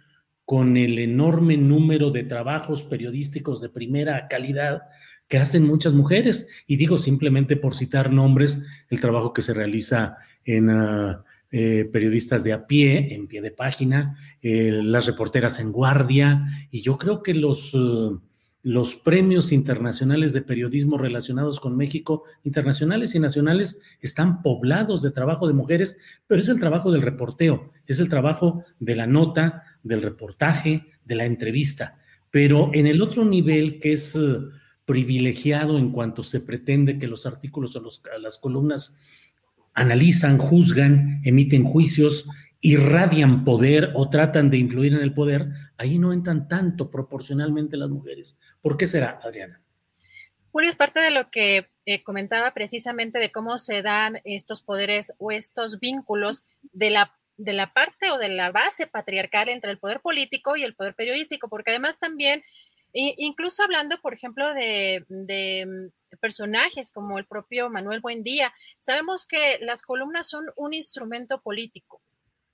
[0.45, 4.83] con el enorme número de trabajos periodísticos de primera calidad
[5.29, 6.49] que hacen muchas mujeres.
[6.67, 11.23] Y digo simplemente por citar nombres, el trabajo que se realiza en ah,
[11.53, 16.83] eh, periodistas de a pie, en pie de página, eh, las reporteras en guardia, y
[16.83, 17.73] yo creo que los...
[18.63, 25.49] los premios internacionales de periodismo relacionados con México, internacionales y nacionales, están poblados de trabajo
[25.49, 30.03] de mujeres, pero es el trabajo del reporteo, es el trabajo de la nota, del
[30.03, 31.99] reportaje, de la entrevista.
[32.31, 34.39] Pero en el otro nivel, que es eh,
[34.85, 37.83] privilegiado en cuanto se pretende que los artículos o
[38.21, 38.99] las columnas
[39.73, 42.27] analizan, juzgan, emiten juicios
[42.61, 45.49] irradian poder o tratan de influir en el poder,
[45.81, 48.39] ahí no entran tanto proporcionalmente las mujeres.
[48.61, 49.63] ¿Por qué será, Adriana?
[50.53, 55.15] Julio, es parte de lo que eh, comentaba precisamente de cómo se dan estos poderes
[55.17, 59.79] o estos vínculos de la, de la parte o de la base patriarcal entre el
[59.79, 62.43] poder político y el poder periodístico, porque además también,
[62.93, 69.81] incluso hablando, por ejemplo, de, mm, personajes como el propio Manuel Buendía, sabemos que las
[69.81, 72.03] columnas son un instrumento político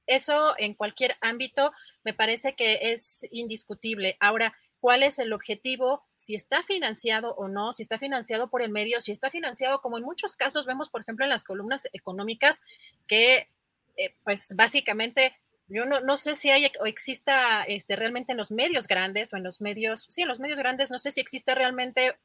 [0.07, 1.73] eso en cualquier ámbito
[2.05, 4.17] me parece que es indiscutible.
[4.21, 6.03] Ahora, ¿cuál es el objetivo?
[6.17, 9.99] Si está financiado o no, si está financiado por el medio, si está financiado, como
[9.99, 12.61] en muchos casos vemos, por ejemplo, en las columnas económicas,
[13.07, 13.49] que
[13.97, 15.35] eh, pues básicamente
[15.69, 19.37] yo no, no, sé si hay o exista este, realmente en los medios grandes o
[19.37, 22.17] en los medios, sí, en los medios grandes, no sé si existe realmente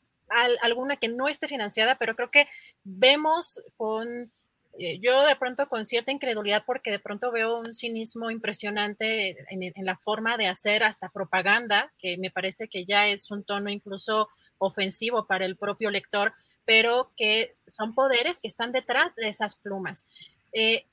[0.62, 2.48] alguna que no esté financiada, pero creo que
[2.84, 4.32] vemos con
[4.78, 9.98] yo de pronto con cierta incredulidad porque de pronto veo un cinismo impresionante en, la
[9.98, 15.26] forma de hacer hasta propaganda, que me parece que ya es un tono incluso ofensivo
[15.26, 16.34] para el propio lector,
[16.66, 20.08] pero que son poderes que están detrás de esas plumas.
[20.54, 20.86] Eh,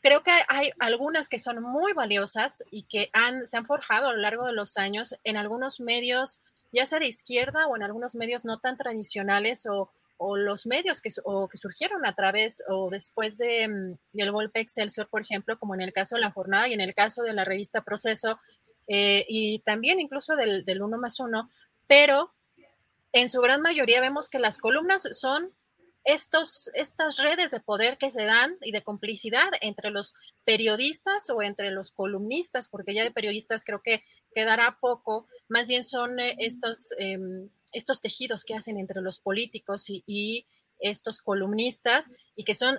[0.00, 4.12] creo que hay algunas que son muy valiosas y que han, se han forjado a
[4.12, 6.40] lo largo de los años en algunos medios,
[6.72, 11.00] ya sea de izquierda o en algunos medios no tan tradicionales o, o los medios
[11.00, 15.74] que, que surgieron a través o después de, mm, del golpe Excelsior, por ejemplo, como
[15.74, 18.38] en el caso de la jornada y en el caso de la revista Proceso,
[18.88, 21.50] eh, y también incluso del, del uno más uno,
[21.86, 22.32] pero
[23.12, 25.52] en su gran mayoría vemos que las columnas son
[26.06, 30.14] estos, estas redes de poder que se dan y de complicidad entre los
[30.44, 35.82] periodistas o entre los columnistas, porque ya de periodistas creo que quedará poco, más bien
[35.82, 40.46] son eh, estos em, estos tejidos que hacen entre los políticos y,
[40.78, 42.78] estos columnistas y que son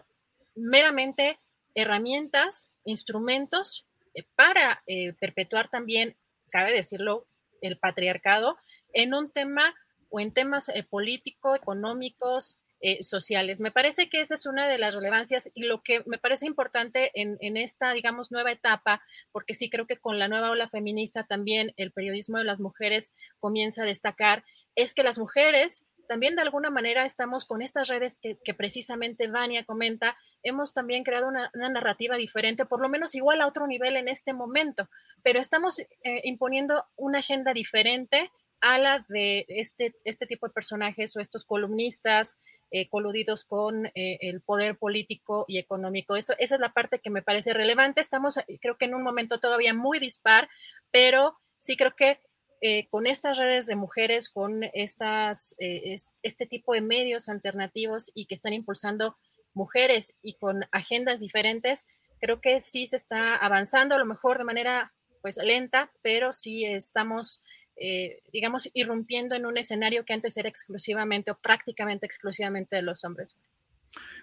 [0.53, 1.39] meramente
[1.73, 6.15] herramientas, instrumentos eh, para eh, perpetuar también,
[6.51, 7.25] cabe decirlo,
[7.59, 8.55] el patriarcado
[8.93, 9.73] en un tema
[10.11, 12.59] o en temas eh, político, económicos,
[13.01, 13.59] sociales.
[13.59, 17.09] Me parece que esa es una de las relevancias y lo que me parece importante
[17.15, 21.73] en, esta, digamos, nueva etapa, porque sí creo que con la nueva ola feminista también
[21.77, 24.43] el periodismo de las mujeres comienza a destacar,
[24.77, 29.65] es que las mujeres también de alguna manera estamos con estas redes que, precisamente Vania
[29.65, 34.07] comenta, hemos también creado una, narrativa diferente, por lo menos igual a otro nivel en
[34.07, 34.87] este momento,
[35.21, 35.87] pero estamos eh,
[36.23, 42.37] imponiendo una agenda diferente a la de este, este tipo de personajes o estos columnistas
[42.71, 46.15] eh, coludidos con eh, el poder político y económico.
[46.15, 48.01] Eso, esa es la parte que me parece relevante.
[48.01, 50.49] Estamos, creo que en un momento todavía muy dispar,
[50.91, 52.19] pero sí creo que
[52.61, 58.25] eh, con estas redes de mujeres, con estas, eh, este tipo de medios alternativos y
[58.25, 59.15] que están impulsando
[59.53, 61.87] mujeres y con agendas diferentes,
[62.19, 66.65] creo que sí se está avanzando, a lo mejor de manera pues lenta, pero sí
[66.65, 67.43] estamos,
[67.75, 73.03] eh, digamos, irrumpiendo en un escenario que antes era exclusivamente o prácticamente exclusivamente de los
[73.03, 73.35] hombres.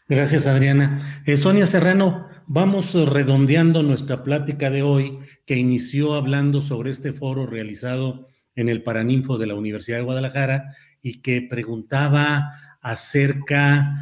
[0.06, 1.24] Gracias, Adriana.
[1.38, 8.26] Sonia Serrano, vamos redondeando nuestra plática de hoy, que inició hablando sobre este foro realizado
[8.54, 12.50] en el Paraninfo de la Universidad de Guadalajara y que preguntaba
[12.82, 13.96] acerca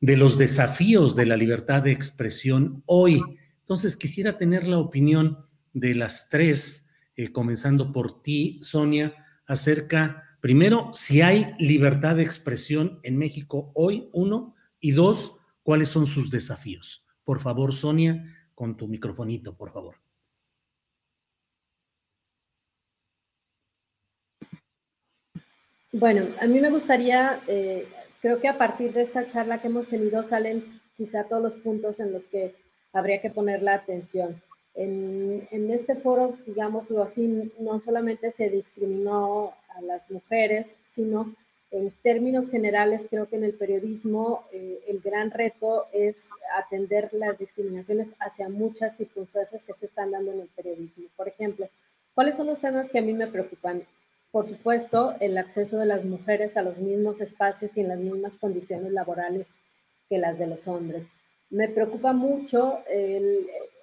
[0.00, 3.22] de los desafíos de la libertad de expresión hoy.
[3.60, 5.38] Entonces, quisiera tener la opinión
[5.72, 9.14] de las tres, eh, comenzando por ti, Sonia,
[9.46, 14.55] acerca, primero, si hay libertad de expresión en México hoy, uno,
[14.86, 17.04] y dos, cuáles son sus desafíos.
[17.24, 18.24] Por favor, Sonia,
[18.54, 19.96] con tu microfonito, por favor.
[25.90, 27.88] Bueno, a mí me gustaría, eh,
[28.22, 31.98] creo que a partir de esta charla que hemos tenido salen quizá todos los puntos
[31.98, 32.54] en los que
[32.92, 34.40] habría que poner la atención.
[34.76, 41.34] En, en este foro, digámoslo así, no solamente se discriminó a las mujeres, sino
[41.70, 47.38] en términos generales, creo que en el periodismo eh, el gran reto es atender las
[47.38, 51.08] discriminaciones hacia muchas circunstancias que se están dando en el periodismo.
[51.16, 51.68] Por ejemplo,
[52.14, 53.82] ¿cuáles son los temas que a mí me preocupan?
[54.30, 58.36] Por supuesto, el acceso de las mujeres a los mismos espacios y en las mismas
[58.36, 59.54] condiciones laborales
[60.08, 61.06] que las de los hombres.
[61.50, 62.80] Me preocupa mucho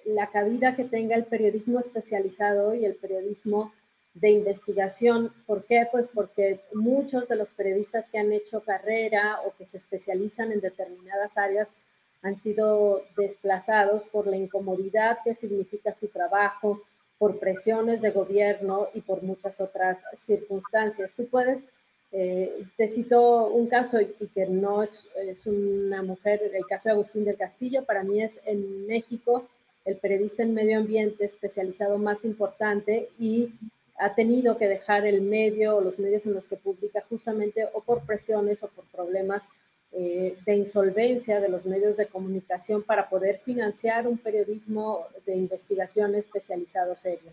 [0.04, 3.72] la cabida que tenga el periodismo especializado y el periodismo
[4.14, 5.32] de investigación.
[5.46, 5.86] ¿Por qué?
[5.90, 10.60] Pues porque muchos de los periodistas que han hecho carrera o que se especializan en
[10.60, 11.74] determinadas áreas
[12.22, 16.80] han sido desplazados por la incomodidad que significa su trabajo,
[17.18, 21.12] por presiones de gobierno y por muchas otras circunstancias.
[21.14, 21.68] Tú puedes,
[22.12, 26.94] eh, te cito un caso y, que no es, es una mujer, el caso de
[26.94, 29.46] Agustín del Castillo, para mí es en México
[29.84, 33.52] el periodista en medio ambiente especializado más importante y
[33.98, 37.82] ha tenido que dejar el medio o los medios en los que publica justamente o
[37.82, 39.48] por presiones o por problemas
[39.92, 46.16] eh, de insolvencia de los medios de comunicación para poder financiar un periodismo de investigación
[46.16, 47.32] especializado serio.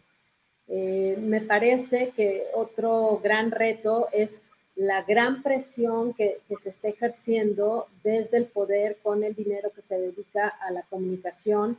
[0.67, 4.39] Eh, me parece que otro gran reto es
[4.75, 9.81] la gran presión que, que, se está ejerciendo desde el poder con el dinero que
[9.81, 11.77] se dedica a la comunicación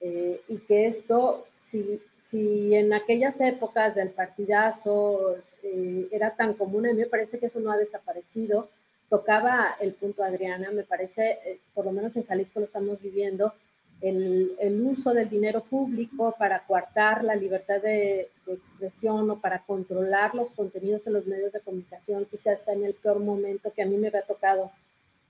[0.00, 2.00] eh, y que esto, si,
[2.30, 7.46] si en aquellas épocas del partidazo eh, era tan común, a mí me parece que
[7.46, 8.68] eso no ha desaparecido.
[9.08, 13.52] Tocaba el punto Adriana, me parece, eh, por lo menos en Jalisco lo estamos viviendo,
[14.00, 19.62] el, el, uso del dinero público para coartar la libertad de, de, expresión o para
[19.64, 23.82] controlar los contenidos de los medios de comunicación, quizás está en el peor momento que
[23.82, 24.70] a mí me había tocado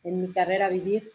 [0.05, 1.11] en mi carrera vivir.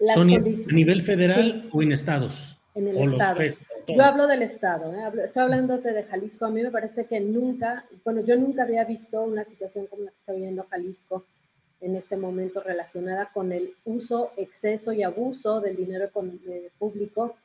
[0.00, 1.70] Las Sonia, ¿a nivel federal sí.
[1.72, 2.57] o en estados?
[2.78, 3.40] En el Estado.
[3.86, 5.24] Yo hablo del Estado, ¿eh?
[5.24, 6.46] estoy hablando de Jalisco.
[6.46, 10.10] A mí me parece que nunca, bueno, yo nunca había visto una situación como la
[10.10, 11.24] que está viviendo Jalisco
[11.80, 16.10] en este momento relacionada con el uso, exceso y abuso del dinero
[16.78, 17.36] público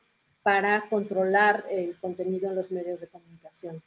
[0.42, 3.82] para controlar el contenido en los medios de comunicación.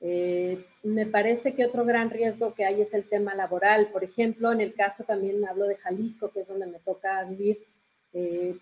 [0.00, 3.88] Eh, me parece que otro gran riesgo que hay es el tema laboral.
[3.88, 7.64] Por ejemplo, en el caso también hablo de Jalisco, que es donde me toca vivir.
[8.12, 8.56] Eh,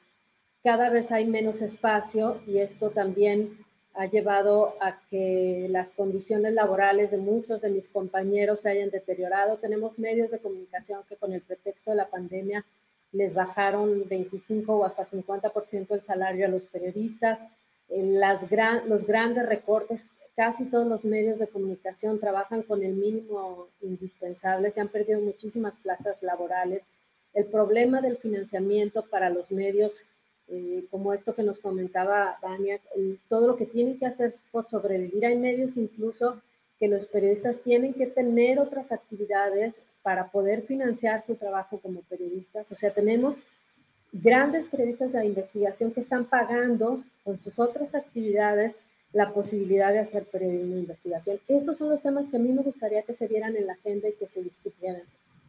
[0.65, 3.59] cada vez hay menos espacio y esto también
[3.93, 9.59] ha llevado a que las condiciones laborales de muchos de mis compañeros se hayan deteriorado.
[9.59, 12.65] Tenemos medios de comunicación que con el pretexto de la pandemia
[13.13, 17.41] les bajaron 25 o hasta 50% el salario a los periodistas.
[17.91, 18.51] Las
[18.87, 20.01] los grandes recortes,
[20.35, 25.75] casi todos los medios de comunicación trabajan con el mínimo indispensable, se han perdido muchísimas
[25.83, 26.85] plazas laborales.
[27.35, 30.05] El problema del financiamiento para los medios
[30.49, 32.81] eh, como esto que nos comentaba Dania,
[33.29, 35.25] todo lo que tienen que hacer por sobrevivir.
[35.25, 36.41] Hay medios incluso
[36.79, 42.67] que los periodistas tienen que tener otras actividades para poder financiar su trabajo como periodistas.
[42.71, 43.37] O sea, tenemos
[44.13, 48.77] grandes periodistas de investigación que están pagando con sus otras actividades
[49.13, 51.41] la posibilidad de hacer periodismo de investigación.
[51.49, 54.09] Estos son los temas que a mí me gustaría que se vieran en la agenda
[54.09, 55.03] y que se discutieran.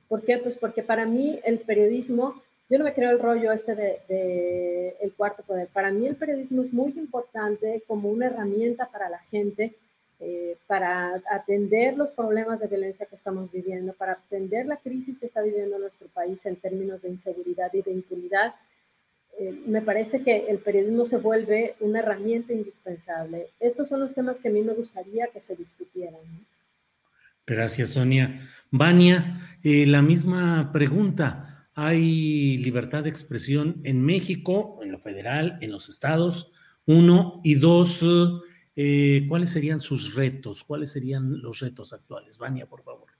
[0.07, 0.37] ¿Por qué?
[0.37, 5.13] Pues porque para mí el periodismo yo no me creo el rollo este de, el
[5.13, 5.67] cuarto poder.
[5.67, 9.75] Para mí el periodismo es muy importante como una herramienta para la gente,
[10.19, 15.27] eh, para atender los problemas de violencia que estamos viviendo, para atender la crisis que
[15.27, 18.55] está viviendo nuestro país en términos de inseguridad y de impunidad.
[19.37, 23.49] Eh, me parece que el periodismo se vuelve una herramienta indispensable.
[23.59, 26.21] Estos son los temas que a mí me gustaría que se discutieran.
[27.45, 28.39] Gracias, Sonia.
[28.71, 35.71] Vania, eh, la misma pregunta hay libertad de expresión en México, en lo federal, en
[35.71, 36.51] los estados,
[36.85, 38.03] uno, y dos,
[38.75, 40.63] eh, ¿cuáles serían sus retos?
[40.63, 42.37] ¿Cuáles serían los retos actuales?
[42.37, 43.15] Vania, por favor.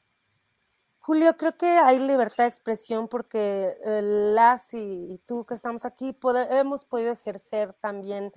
[1.05, 6.17] Julio, creo que hay libertad de expresión porque eh, las y, tú que estamos aquí
[6.49, 8.31] hemos podido ejercer también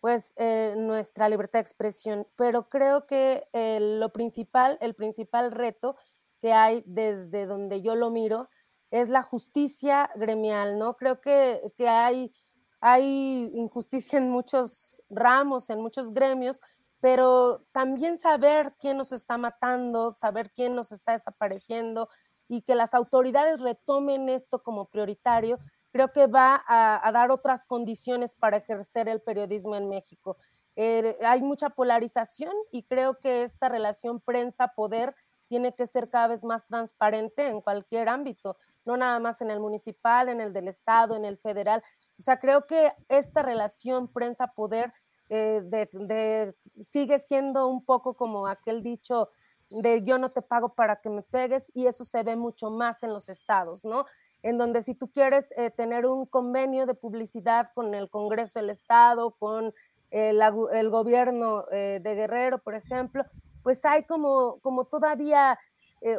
[0.00, 5.96] pues eh, nuestra libertad de expresión, pero creo que eh, lo principal, el principal reto
[6.40, 8.48] que hay desde donde yo lo miro
[8.94, 10.96] es la justicia gremial, ¿no?
[10.96, 12.32] Creo que, que hay,
[12.80, 16.60] hay injusticia en muchos ramos, en muchos gremios,
[17.00, 22.08] pero también saber quién nos está matando, saber quién nos está desapareciendo
[22.46, 25.58] y que las autoridades retomen esto como prioritario,
[25.90, 30.36] creo que va a, dar otras condiciones para ejercer el periodismo en México.
[30.76, 35.16] Eh, hay mucha polarización y creo que esta relación prensa-poder
[35.54, 39.60] tiene que ser cada vez más transparente en cualquier ámbito, no nada más en el
[39.60, 41.80] municipal, en el del Estado, en el federal.
[42.18, 44.92] O sea, creo que esta relación prensa-poder
[45.28, 46.52] eh,
[46.82, 49.28] sigue siendo un poco como aquel dicho
[49.70, 53.04] de yo no te pago para que me pegues y eso se ve mucho más
[53.04, 54.06] en los estados, ¿no?
[54.42, 58.70] En donde si tú quieres eh, tener un convenio de publicidad con el Congreso del
[58.70, 59.72] Estado, con
[60.10, 60.40] el,
[60.72, 63.22] el gobierno eh, de Guerrero, por ejemplo,
[63.64, 65.58] pues hay como, como todavía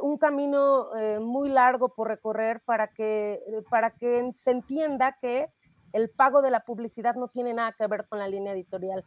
[0.01, 0.89] un camino
[1.21, 3.39] muy largo por recorrer para que,
[3.69, 5.47] para que se entienda que
[5.95, 9.05] el pago de la publicidad no tiene nada que ver con la línea editorial.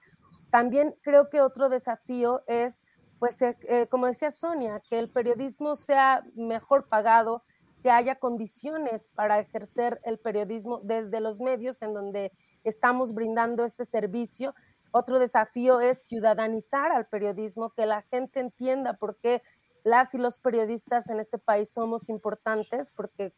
[0.51, 2.85] También creo que otro desafío es,
[3.19, 7.43] pues, eh, eh, como decía Sonia, que el periodismo sea mejor pagado,
[7.83, 12.33] que haya condiciones para ejercer el periodismo desde los medios en donde
[12.65, 14.55] estamos brindando este servicio.
[14.91, 19.43] Otro desafío es ciudadanizar al periodismo, que la gente entienda por qué
[19.85, 23.33] las y los periodistas en este país somos importantes, porque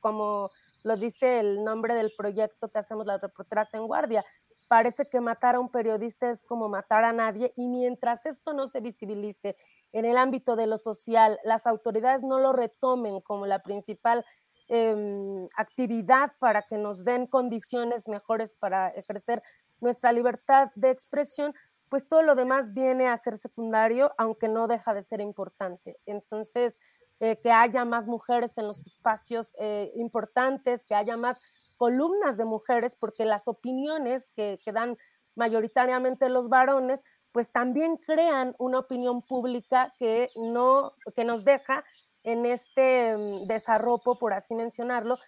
[0.00, 0.50] como
[0.86, 4.24] lo dice el nombre del proyecto que hacemos las reporteras en guardia.
[4.68, 8.68] Parece que matar a un periodista es como matar a nadie y mientras esto no
[8.68, 9.56] se visibilice
[9.92, 14.24] en el ámbito de lo social, las autoridades no lo retomen como la principal
[14.68, 19.42] em, actividad para que nos den condiciones mejores para ejercer
[19.80, 21.54] nuestra libertad de expresión,
[21.88, 25.98] pues todo lo demás viene a ser secundario, aunque no deja de ser importante.
[26.06, 26.78] Entonces,
[27.20, 31.38] eh, que haya más mujeres en los espacios eh, importantes, que haya más
[31.76, 34.96] columnas de mujeres, porque las opiniones que, que dan
[35.34, 37.00] mayoritariamente los varones,
[37.32, 41.84] pues también crean una opinión pública que no, que nos deja
[42.24, 45.18] en este mm, desarropo, por así mencionarlo,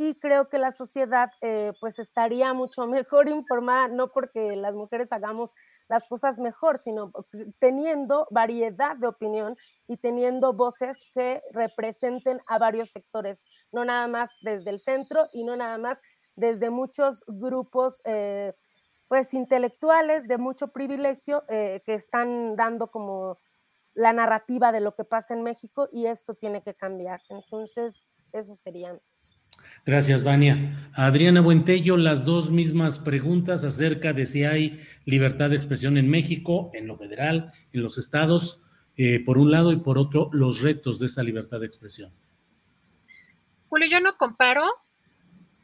[0.00, 5.08] y creo que la sociedad eh, pues estaría mucho mejor informada, no porque las mujeres
[5.10, 5.54] hagamos
[5.88, 7.10] las cosas mejor, sino
[7.58, 9.56] teniendo variedad de opinión
[9.88, 15.42] y teniendo voces que representen a varios sectores, no nada más desde el centro y
[15.42, 15.98] no nada más
[16.36, 18.52] desde muchos grupos eh,
[19.08, 23.38] pues intelectuales de mucho privilegio eh, que están dando como
[23.94, 27.20] la narrativa de lo que pasa en México y esto tiene que cambiar.
[27.30, 29.00] Entonces, eso serían.
[29.86, 30.90] Gracias, Vania.
[30.92, 36.70] Adriana Buentello, las dos mismas preguntas acerca de si hay libertad de expresión en México,
[36.74, 38.62] en lo federal, en los estados,
[38.96, 42.12] eh, por un lado, y por otro, los retos de esa libertad de expresión.
[43.68, 44.64] Julio, yo no comparo,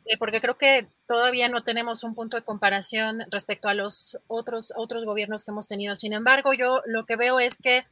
[0.06, 4.72] eh, porque creo que todavía no tenemos un punto de comparación respecto a los otros,
[4.76, 5.96] otros gobiernos que hemos tenido.
[5.96, 7.84] Sin embargo, yo lo que veo es que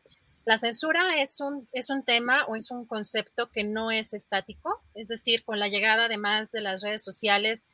[0.45, 4.83] la censura es un, es un tema o es un concepto que no es estático,
[4.95, 7.67] es decir, con la llegada además de las redes sociales,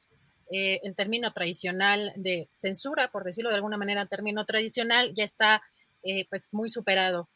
[0.50, 5.24] eh, el término tradicional de censura, por decirlo de alguna manera, el término tradicional ya
[5.24, 5.62] está
[6.02, 7.28] eh, pues muy superado.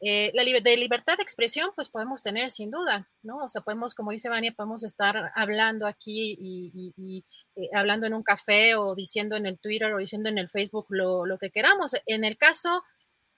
[0.00, 3.38] Eh, la de libertad de expresión, pues podemos tener sin duda, ¿no?
[3.44, 7.24] O sea, podemos, como dice Vania, podemos estar hablando aquí y,
[7.72, 11.24] hablando en un café o diciendo en el Twitter o diciendo en el Facebook lo,
[11.24, 11.96] lo que queramos.
[12.04, 12.84] En el caso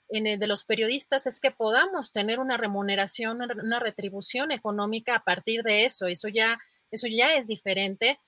[0.09, 5.85] de los periodistas es que podamos tener una remuneración, una, retribución económica a partir de
[5.85, 6.07] eso.
[6.07, 6.59] Eso ya,
[6.91, 8.19] eso ya es diferente.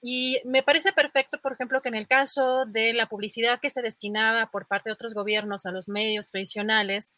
[0.00, 3.82] Y me parece perfecto, por ejemplo, que en el caso de la publicidad que se
[3.82, 7.12] destinaba por parte de otros gobiernos a los medios tradicionales,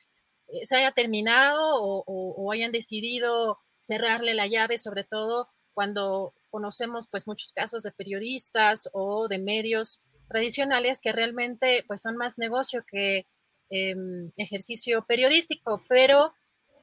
[0.49, 7.09] eh, se haya terminado o, o, hayan decidido cerrarle la llave, sobre todo cuando conocemos
[7.11, 12.85] pues muchos casos de periodistas o de medios tradicionales que realmente pues son más negocio
[12.87, 13.27] que,
[13.69, 16.33] Em, ejercicio periodístico, pero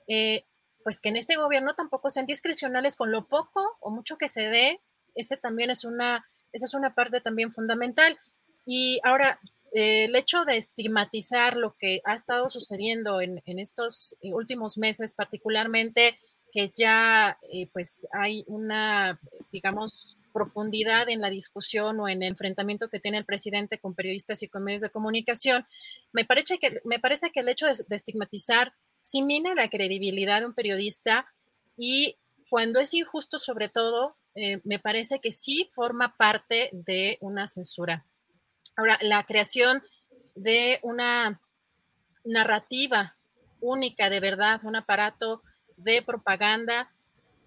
[0.08, 0.44] eh,
[0.84, 4.42] pues que en este gobierno tampoco sean discrecionales con lo poco o mucho que se
[4.42, 4.82] dé,
[5.16, 8.20] ese también es una, esa es una parte también fundamental.
[8.66, 9.40] Y ahora,
[9.74, 15.14] eh, el hecho de estigmatizar lo que ha estado sucediendo en, en estos últimos meses,
[15.16, 16.20] particularmente
[16.52, 19.22] que ya eh, pues hay una,
[19.54, 24.44] digamos, profundidad en la discusión o en el enfrentamiento que tiene el presidente con periodistas
[24.44, 25.66] y con medios de comunicación,
[26.12, 30.48] me parece que, me parece que el hecho de, estigmatizar sí mina la credibilidad de
[30.48, 31.28] un periodista
[31.78, 32.18] y
[32.50, 38.06] cuando es injusto sobre todo, eh, me parece que sí forma parte de una censura.
[38.76, 39.84] Ahora, la creación
[40.36, 41.40] de una
[42.24, 43.16] narrativa
[43.62, 45.42] única de verdad, un aparato
[45.78, 46.92] de propaganda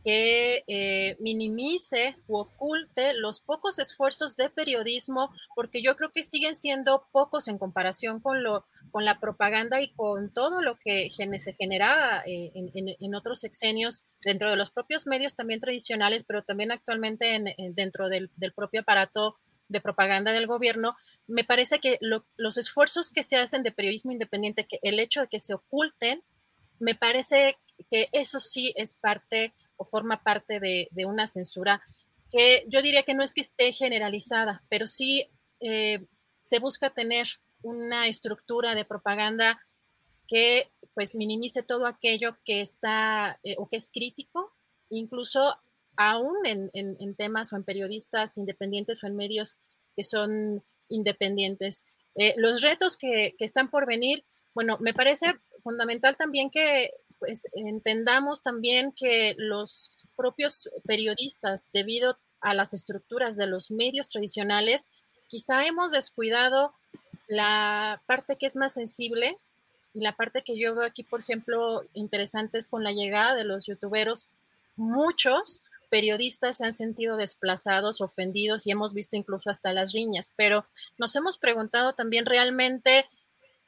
[0.06, 6.54] que eh, minimice u oculte los pocos esfuerzos de periodismo, porque yo creo que siguen
[6.54, 11.52] siendo pocos en comparación con lo, con la propaganda y con todo lo que se
[11.54, 17.26] generaba eh, en, otros sexenios dentro de los propios medios también tradicionales, pero también actualmente
[17.74, 19.34] dentro del, propio aparato
[19.66, 20.94] de propaganda del gobierno,
[21.26, 25.26] me parece que los esfuerzos que se hacen de periodismo independiente, que el hecho de
[25.26, 26.22] que se oculten,
[26.78, 27.58] me parece
[27.90, 31.82] que eso sí es parte o forma parte de, una censura
[32.30, 35.28] que yo diría que no es que esté generalizada, pero sí
[35.60, 36.04] eh,
[36.42, 37.26] se busca tener
[37.62, 39.60] una estructura de propaganda
[40.26, 44.52] que pues minimice todo aquello que está eh, o que es crítico,
[44.88, 45.56] incluso
[45.96, 49.60] aún en, temas o en periodistas independientes o en medios
[49.94, 51.84] que son independientes.
[52.16, 54.24] Eh, los retos que, que, están por venir,
[54.54, 62.54] bueno, me parece fundamental también que pues entendamos también que los propios periodistas, debido a
[62.54, 64.88] las estructuras de los medios tradicionales,
[65.28, 66.74] quizá hemos descuidado
[67.28, 69.36] la parte que es más sensible
[69.94, 73.44] y la parte que yo veo aquí, por ejemplo, interesante es con la llegada de
[73.44, 74.28] los youtuberos.
[74.76, 80.66] Muchos periodistas se han sentido desplazados, ofendidos y hemos visto incluso hasta las riñas, pero
[80.98, 83.06] nos hemos preguntado también realmente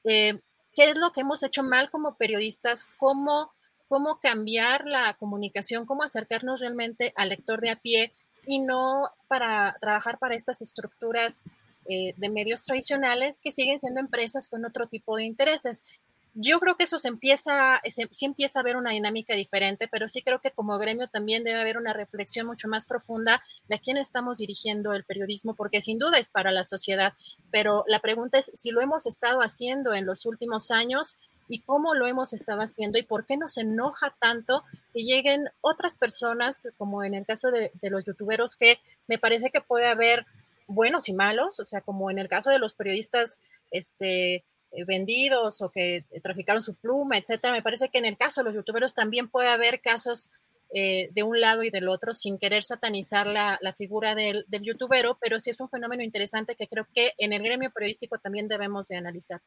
[0.04, 0.38] eh,
[0.78, 3.50] qué es lo que hemos hecho mal como periodistas, cómo,
[3.88, 8.12] cómo cambiar la comunicación, cómo acercarnos realmente al lector de a pie
[8.46, 11.42] y no para trabajar para estas estructuras
[11.88, 15.82] eh, de medios tradicionales que siguen siendo empresas con otro tipo de intereses.
[16.34, 20.22] Yo creo que eso se empieza, sí empieza a haber una dinámica diferente, pero sí
[20.22, 23.96] creo que como gremio también debe haber una reflexión mucho más profunda de a quién
[23.96, 27.14] estamos dirigiendo el periodismo, porque sin duda es para la sociedad,
[27.50, 31.18] pero la pregunta es si lo hemos estado haciendo en los últimos años
[31.48, 34.62] y cómo lo hemos estado haciendo y por qué nos enoja tanto
[34.92, 39.50] que lleguen otras personas, como en el caso de, de los youtuberos, que me parece
[39.50, 40.26] que puede haber
[40.68, 44.44] buenos y malos, o sea, como en el caso de los periodistas este, eh,
[44.86, 48.54] vendidos o que traficaron su pluma, etcétera, me parece que en el caso de los
[48.54, 50.30] youtuberos también puede haber casos
[50.70, 55.16] eh, de un lado y del otro sin querer satanizar la, figura del, del, youtubero,
[55.18, 58.88] pero sí es un fenómeno interesante que creo que en el gremio periodístico también debemos
[58.88, 59.40] de analizar.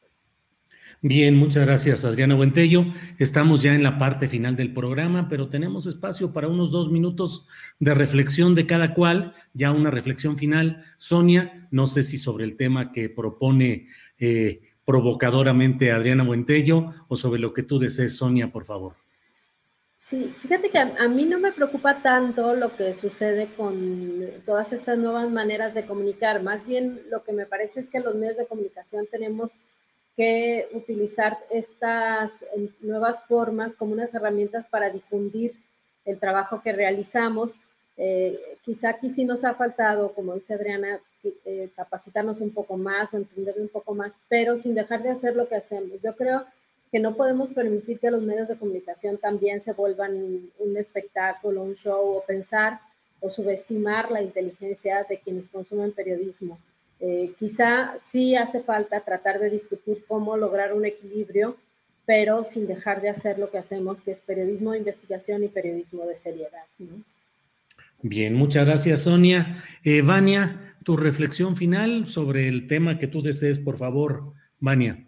[1.04, 2.86] Bien, muchas gracias Adriana Buentello.
[3.20, 7.46] Estamos ya en la parte final del programa, pero tenemos espacio para unos dos minutos
[7.80, 10.84] de reflexión de cada cual, ya una reflexión final.
[10.98, 17.40] Sonia, no sé si sobre el tema que propone eh, provocadoramente Adriana Buentello o sobre
[17.40, 18.96] lo que tú desees, Sonia, por favor.
[19.98, 24.74] Sí, fíjate que a, a, mí no me preocupa tanto lo que sucede con todas
[24.74, 28.36] estas nuevas maneras de comunicar, más bien lo que me parece es que los medios
[28.36, 29.50] de comunicación tenemos
[30.18, 35.54] que utilizar estas eh, nuevas formas como unas herramientas para difundir
[36.04, 37.52] el trabajo que realizamos.
[38.04, 41.00] Eh, quizá aquí sí nos ha faltado, como dice Adriana,
[41.46, 45.36] eh, capacitarnos un poco más o entender un poco más, pero sin dejar de hacer
[45.36, 46.02] lo que hacemos.
[46.02, 46.44] Yo creo
[46.92, 51.76] que no podemos permitir que los medios de comunicación también se vuelvan un espectáculo, un
[51.76, 52.80] show o pensar
[53.20, 56.58] o subestimar la inteligencia de quienes consumen periodismo.
[57.00, 61.56] Eh, quizá sí hace falta tratar de discutir cómo lograr un equilibrio,
[62.08, 66.08] pero sin dejar de hacer lo que hacemos, que es periodismo de investigación y periodismo
[66.08, 66.66] de seriedad.
[68.04, 69.64] Bien, muchas gracias, Sonia.
[69.84, 75.08] Eh, Vania, tu reflexión final sobre el tema que tú desees, por favor, Vania.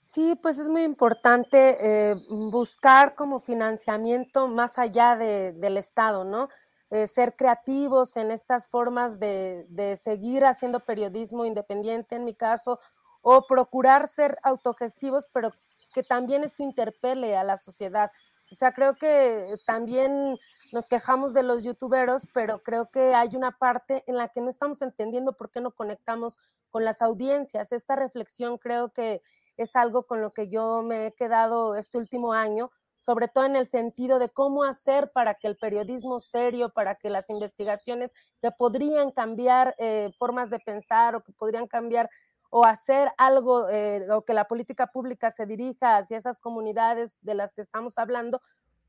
[0.00, 6.48] Sí, pues es muy importante eh, buscar como financiamiento más allá del Estado, ¿no?
[6.90, 12.78] Eh, ser creativos en estas formas de, seguir haciendo periodismo independiente, en mi caso,
[13.20, 15.52] o procurar ser autogestivos, pero
[15.92, 18.10] que también esto interpele a la sociedad.
[18.50, 20.38] O sea, creo que también
[20.74, 24.48] nos quejamos de los youtuberos, pero creo que hay una parte en la que no
[24.48, 26.36] estamos entendiendo por qué no conectamos
[26.68, 27.70] con las audiencias.
[27.70, 29.22] Esta reflexión creo que
[29.56, 33.54] es algo con lo que yo me he quedado este último año, sobre todo en
[33.54, 38.10] el sentido de cómo hacer para que el periodismo serio, para que las investigaciones
[38.40, 42.10] que podrían cambiar eh, formas de pensar o que podrían cambiar
[42.50, 47.36] o hacer algo eh, o que la política pública se dirija hacia esas comunidades de
[47.36, 48.42] las que estamos hablando,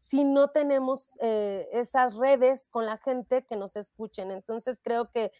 [0.06, 4.30] si no tenemos eh, esas redes con la gente que nos escuchen.
[4.30, 5.32] Entonces creo que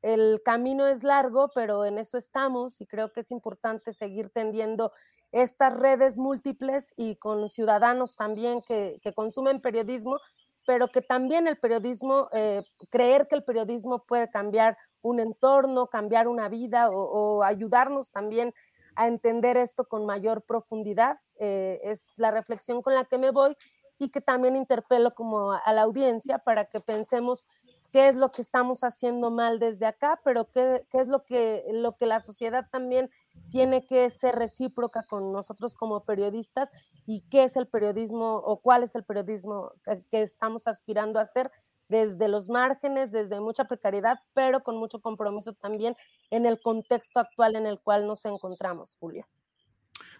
[0.00, 4.92] el camino es largo, pero en eso estamos y creo que es importante seguir tendiendo
[5.30, 10.18] estas redes múltiples y con ciudadanos también que, consumen periodismo,
[10.66, 16.28] pero que también el periodismo, eh, creer que el periodismo puede cambiar un entorno, cambiar
[16.28, 18.54] una vida o, ayudarnos también
[18.96, 23.54] a entender esto con mayor profundidad, eh, es la reflexión con la que me voy
[23.98, 27.46] y que también interpelo como a la audiencia para que pensemos
[27.94, 31.64] qué es lo que estamos haciendo mal desde acá, pero qué, qué es lo que,
[31.70, 33.08] lo que la sociedad también
[33.50, 36.70] tiene que ser recíproca con nosotros como periodistas
[37.06, 39.70] y qué es el periodismo o cuál es el periodismo
[40.10, 41.52] que estamos aspirando a hacer
[41.88, 45.96] desde los márgenes, desde mucha precariedad, pero con mucho compromiso también
[46.30, 49.28] en el contexto actual en el cual nos encontramos, Julia.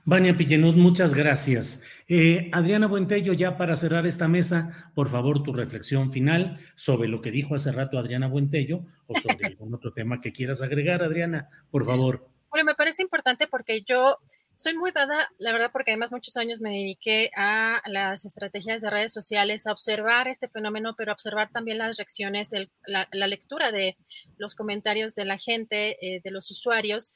[0.07, 1.83] Vania Pillenud, muchas gracias.
[2.09, 7.23] Eh, Adriana Buentello, ya para cerrar esta mesa, por favor, tu reflexión final sobre lo
[7.23, 11.49] que dijo hace rato Adriana Buentello o sobre algún otro tema que quieras agregar, Adriana,
[11.71, 12.29] por favor.
[12.51, 14.19] Bueno, me parece importante porque yo
[14.57, 18.91] soy muy dada, la verdad, porque además muchos años me dediqué a las estrategias de
[18.91, 22.51] redes sociales, a observar este fenómeno, pero a observar también las reacciones,
[22.87, 23.97] la, lectura de
[24.37, 27.15] los comentarios de la gente, eh, de los usuarios.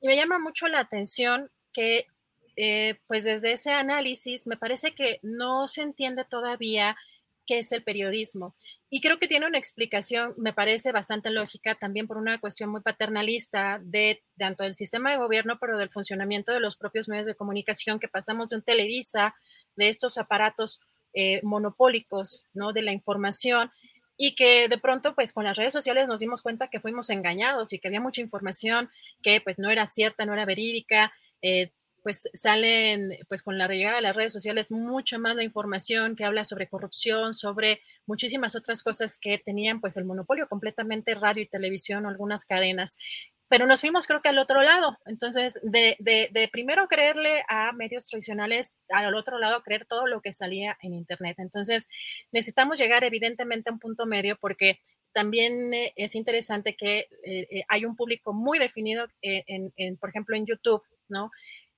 [0.00, 2.06] Y me llama mucho la atención que
[2.56, 6.96] eh, pues desde ese análisis me parece que no se entiende todavía
[7.46, 8.54] qué es el periodismo.
[8.88, 12.82] Y creo que tiene una explicación, me parece bastante lógica, también por una cuestión muy
[12.82, 17.34] paternalista de tanto del sistema de gobierno, pero del funcionamiento de los propios medios de
[17.34, 19.34] comunicación, que pasamos de un Televisa,
[19.76, 20.80] de estos aparatos
[21.14, 22.72] eh, monopólicos, ¿no?
[22.72, 23.70] De la información,
[24.16, 27.72] y que de pronto, pues con las redes sociales nos dimos cuenta que fuimos engañados
[27.72, 28.90] y que había mucha información
[29.22, 31.72] que pues no era cierta, no era verídica, eh,
[32.02, 36.24] pues salen, pues con la llegada de las redes sociales, mucha más la información que
[36.24, 41.46] habla sobre corrupción, sobre muchísimas otras cosas que tenían pues el monopolio completamente radio y
[41.46, 42.96] televisión o algunas cadenas.
[43.48, 44.98] Pero nos fuimos creo que al otro lado.
[45.04, 50.22] Entonces, de, de, de primero creerle a medios tradicionales, al otro lado creer todo lo
[50.22, 51.36] que salía en Internet.
[51.38, 51.86] Entonces,
[52.32, 54.80] necesitamos llegar evidentemente a un punto medio porque
[55.12, 60.08] también eh, es interesante que eh, eh, hay un público muy definido, en, en, por
[60.08, 61.30] ejemplo, en YouTube, ¿no?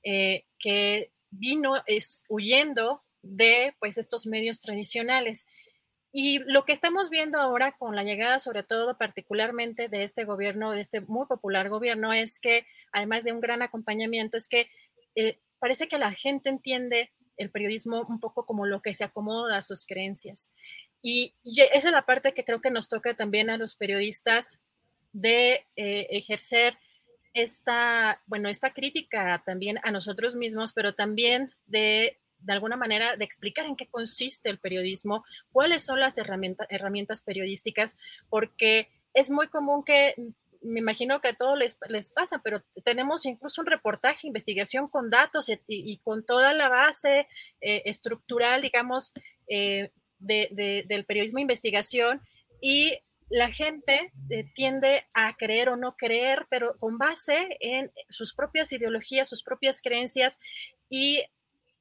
[0.05, 5.47] Eh, que vino es, huyendo de pues, estos medios tradicionales.
[6.13, 10.71] Y lo que estamos viendo ahora con la llegada, sobre todo particularmente de este gobierno,
[10.71, 14.69] de este muy popular gobierno, es que, además de un gran acompañamiento, es que
[15.17, 19.57] eh, parece que la gente entiende el periodismo un poco como lo que se acomoda
[19.57, 20.53] a sus creencias.
[21.03, 24.61] Y, esa es la parte que creo que nos toca también a los periodistas
[25.13, 26.79] de eh, ejercer
[27.35, 33.25] esta, bueno, esta crítica también a nosotros mismos, pero también de, de alguna manera, de
[33.25, 37.97] explicar en qué consiste el periodismo, cuáles son las herramientas, herramientas periodísticas,
[38.31, 40.15] porque es muy común que
[40.63, 45.11] me imagino que a todos les, les, pasa, pero tenemos incluso un reportaje, investigación con
[45.11, 47.29] datos y, con toda la base
[47.61, 49.13] eh, estructural, digamos,
[49.47, 52.23] eh, de, del periodismo investigación
[52.63, 52.99] y
[53.29, 58.73] la gente eh, tiende a creer o no creer, pero con base en sus propias
[58.73, 60.39] ideologías, sus propias creencias.
[60.89, 61.25] Y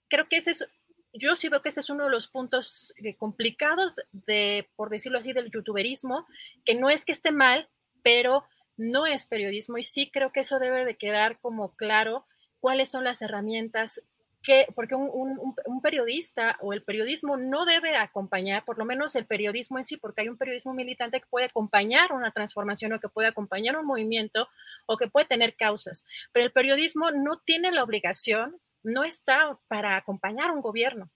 [0.08, 0.68] creo que ese es,
[1.14, 5.34] yo sí que ese es uno de los puntos eh, complicados de, por decirlo así,
[5.34, 6.26] del youtuberismo,
[6.66, 7.70] que no es que esté mal,
[8.02, 8.46] pero
[8.78, 9.78] no es periodismo.
[9.78, 12.26] Y sí creo que eso debe de quedar como claro
[12.60, 14.02] cuáles son las herramientas
[14.44, 19.78] que, porque un, periodista o el periodismo no debe acompañar, por lo menos el periodismo
[19.78, 23.30] en sí, porque hay un periodismo militante que puede acompañar una transformación o que puede
[23.30, 24.50] acompañar un movimiento
[24.86, 29.96] o que puede tener causas, pero el periodismo no tiene la obligación, no está para
[29.96, 31.10] acompañar un gobierno.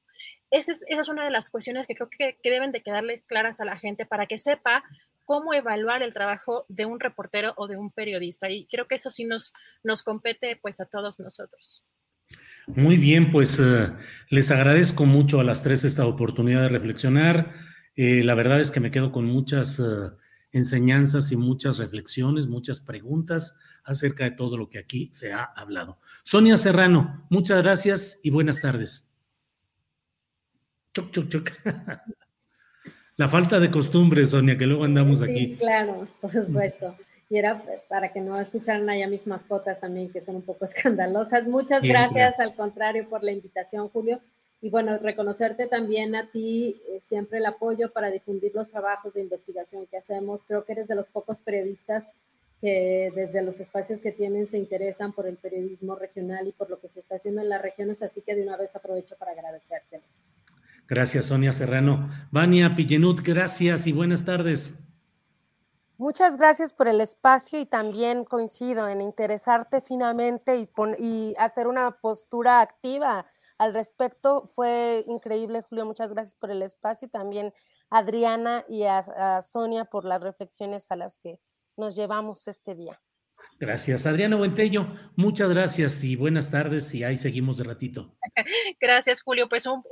[0.49, 3.65] Esa es, una de las cuestiones que creo que, que deben de quedarle claras a
[3.65, 4.83] la gente para que sepa
[5.25, 8.49] cómo evaluar el trabajo de un reportero o de un periodista.
[8.49, 9.53] Y creo que eso sí nos,
[9.83, 11.83] nos compete pues a todos nosotros.
[12.67, 13.93] Muy bien, pues eh,
[14.29, 17.53] les agradezco mucho a las tres esta oportunidad de reflexionar.
[17.95, 19.83] Eh, la verdad es que me quedo con muchas eh,
[20.51, 25.99] enseñanzas y muchas reflexiones, muchas preguntas acerca de todo lo que aquí se ha hablado.
[26.23, 29.09] Sonia Serrano, muchas gracias y buenas tardes.
[30.93, 31.51] Chuc, chuc, chuc.
[33.15, 35.45] La falta de costumbre, Sonia, que luego andamos aquí.
[35.45, 36.95] Sí, claro, por supuesto
[37.29, 41.47] y era para que no escucharan allá mis mascotas también, que son un poco escandalosas.
[41.47, 44.19] Muchas gracias, al contrario, por la invitación, Julio.
[44.59, 49.21] Y bueno, reconocerte también a ti eh, siempre el apoyo para difundir los trabajos de
[49.21, 50.41] investigación que hacemos.
[50.47, 52.05] Creo que eres de los pocos periodistas
[52.59, 56.79] que desde los espacios que tienen se interesan por el periodismo regional y por lo
[56.79, 60.01] que se está haciendo en las regiones, así que de una vez aprovecho para agradecerte.
[60.87, 62.07] Gracias, Sonia Serrano.
[62.31, 64.73] Vania Pillenut, gracias y buenas tardes.
[65.97, 70.69] Muchas gracias por el espacio y también coincido en interesarte finamente y,
[70.99, 73.25] y hacer una postura activa
[73.57, 74.49] al respecto.
[74.53, 75.85] Fue increíble, Julio.
[75.85, 77.53] Muchas gracias por el espacio y también
[77.89, 81.39] Adriana y a, Sonia por las reflexiones a las que
[81.75, 83.01] nos llevamos este día.
[83.59, 84.87] Gracias, Adriana Buentello.
[85.15, 88.17] Muchas gracias y buenas tardes y ahí seguimos de ratito.
[88.79, 89.47] Gracias, Julio.
[89.47, 89.83] Pues un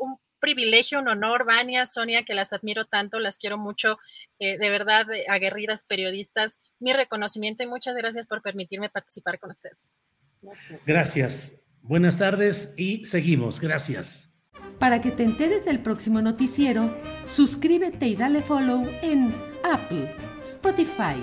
[0.45, 3.97] privilegio, un honor, Vania, Sonia, que las admiro tanto, las quiero mucho,
[4.37, 9.89] eh, de verdad, aguerridas periodistas, mi reconocimiento y muchas gracias por permitirme participar con ustedes.
[10.85, 11.63] Gracias.
[11.81, 13.59] Buenas tardes y seguimos.
[13.59, 14.31] Gracias.
[14.77, 19.33] Para que te enteres del próximo noticiero, suscríbete y dale follow en
[19.63, 21.17] Apple, Spotify,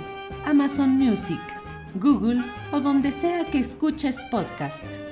[0.46, 1.40] Amazon Music,
[1.94, 2.42] Google
[2.72, 5.11] o donde sea que escuches podcast.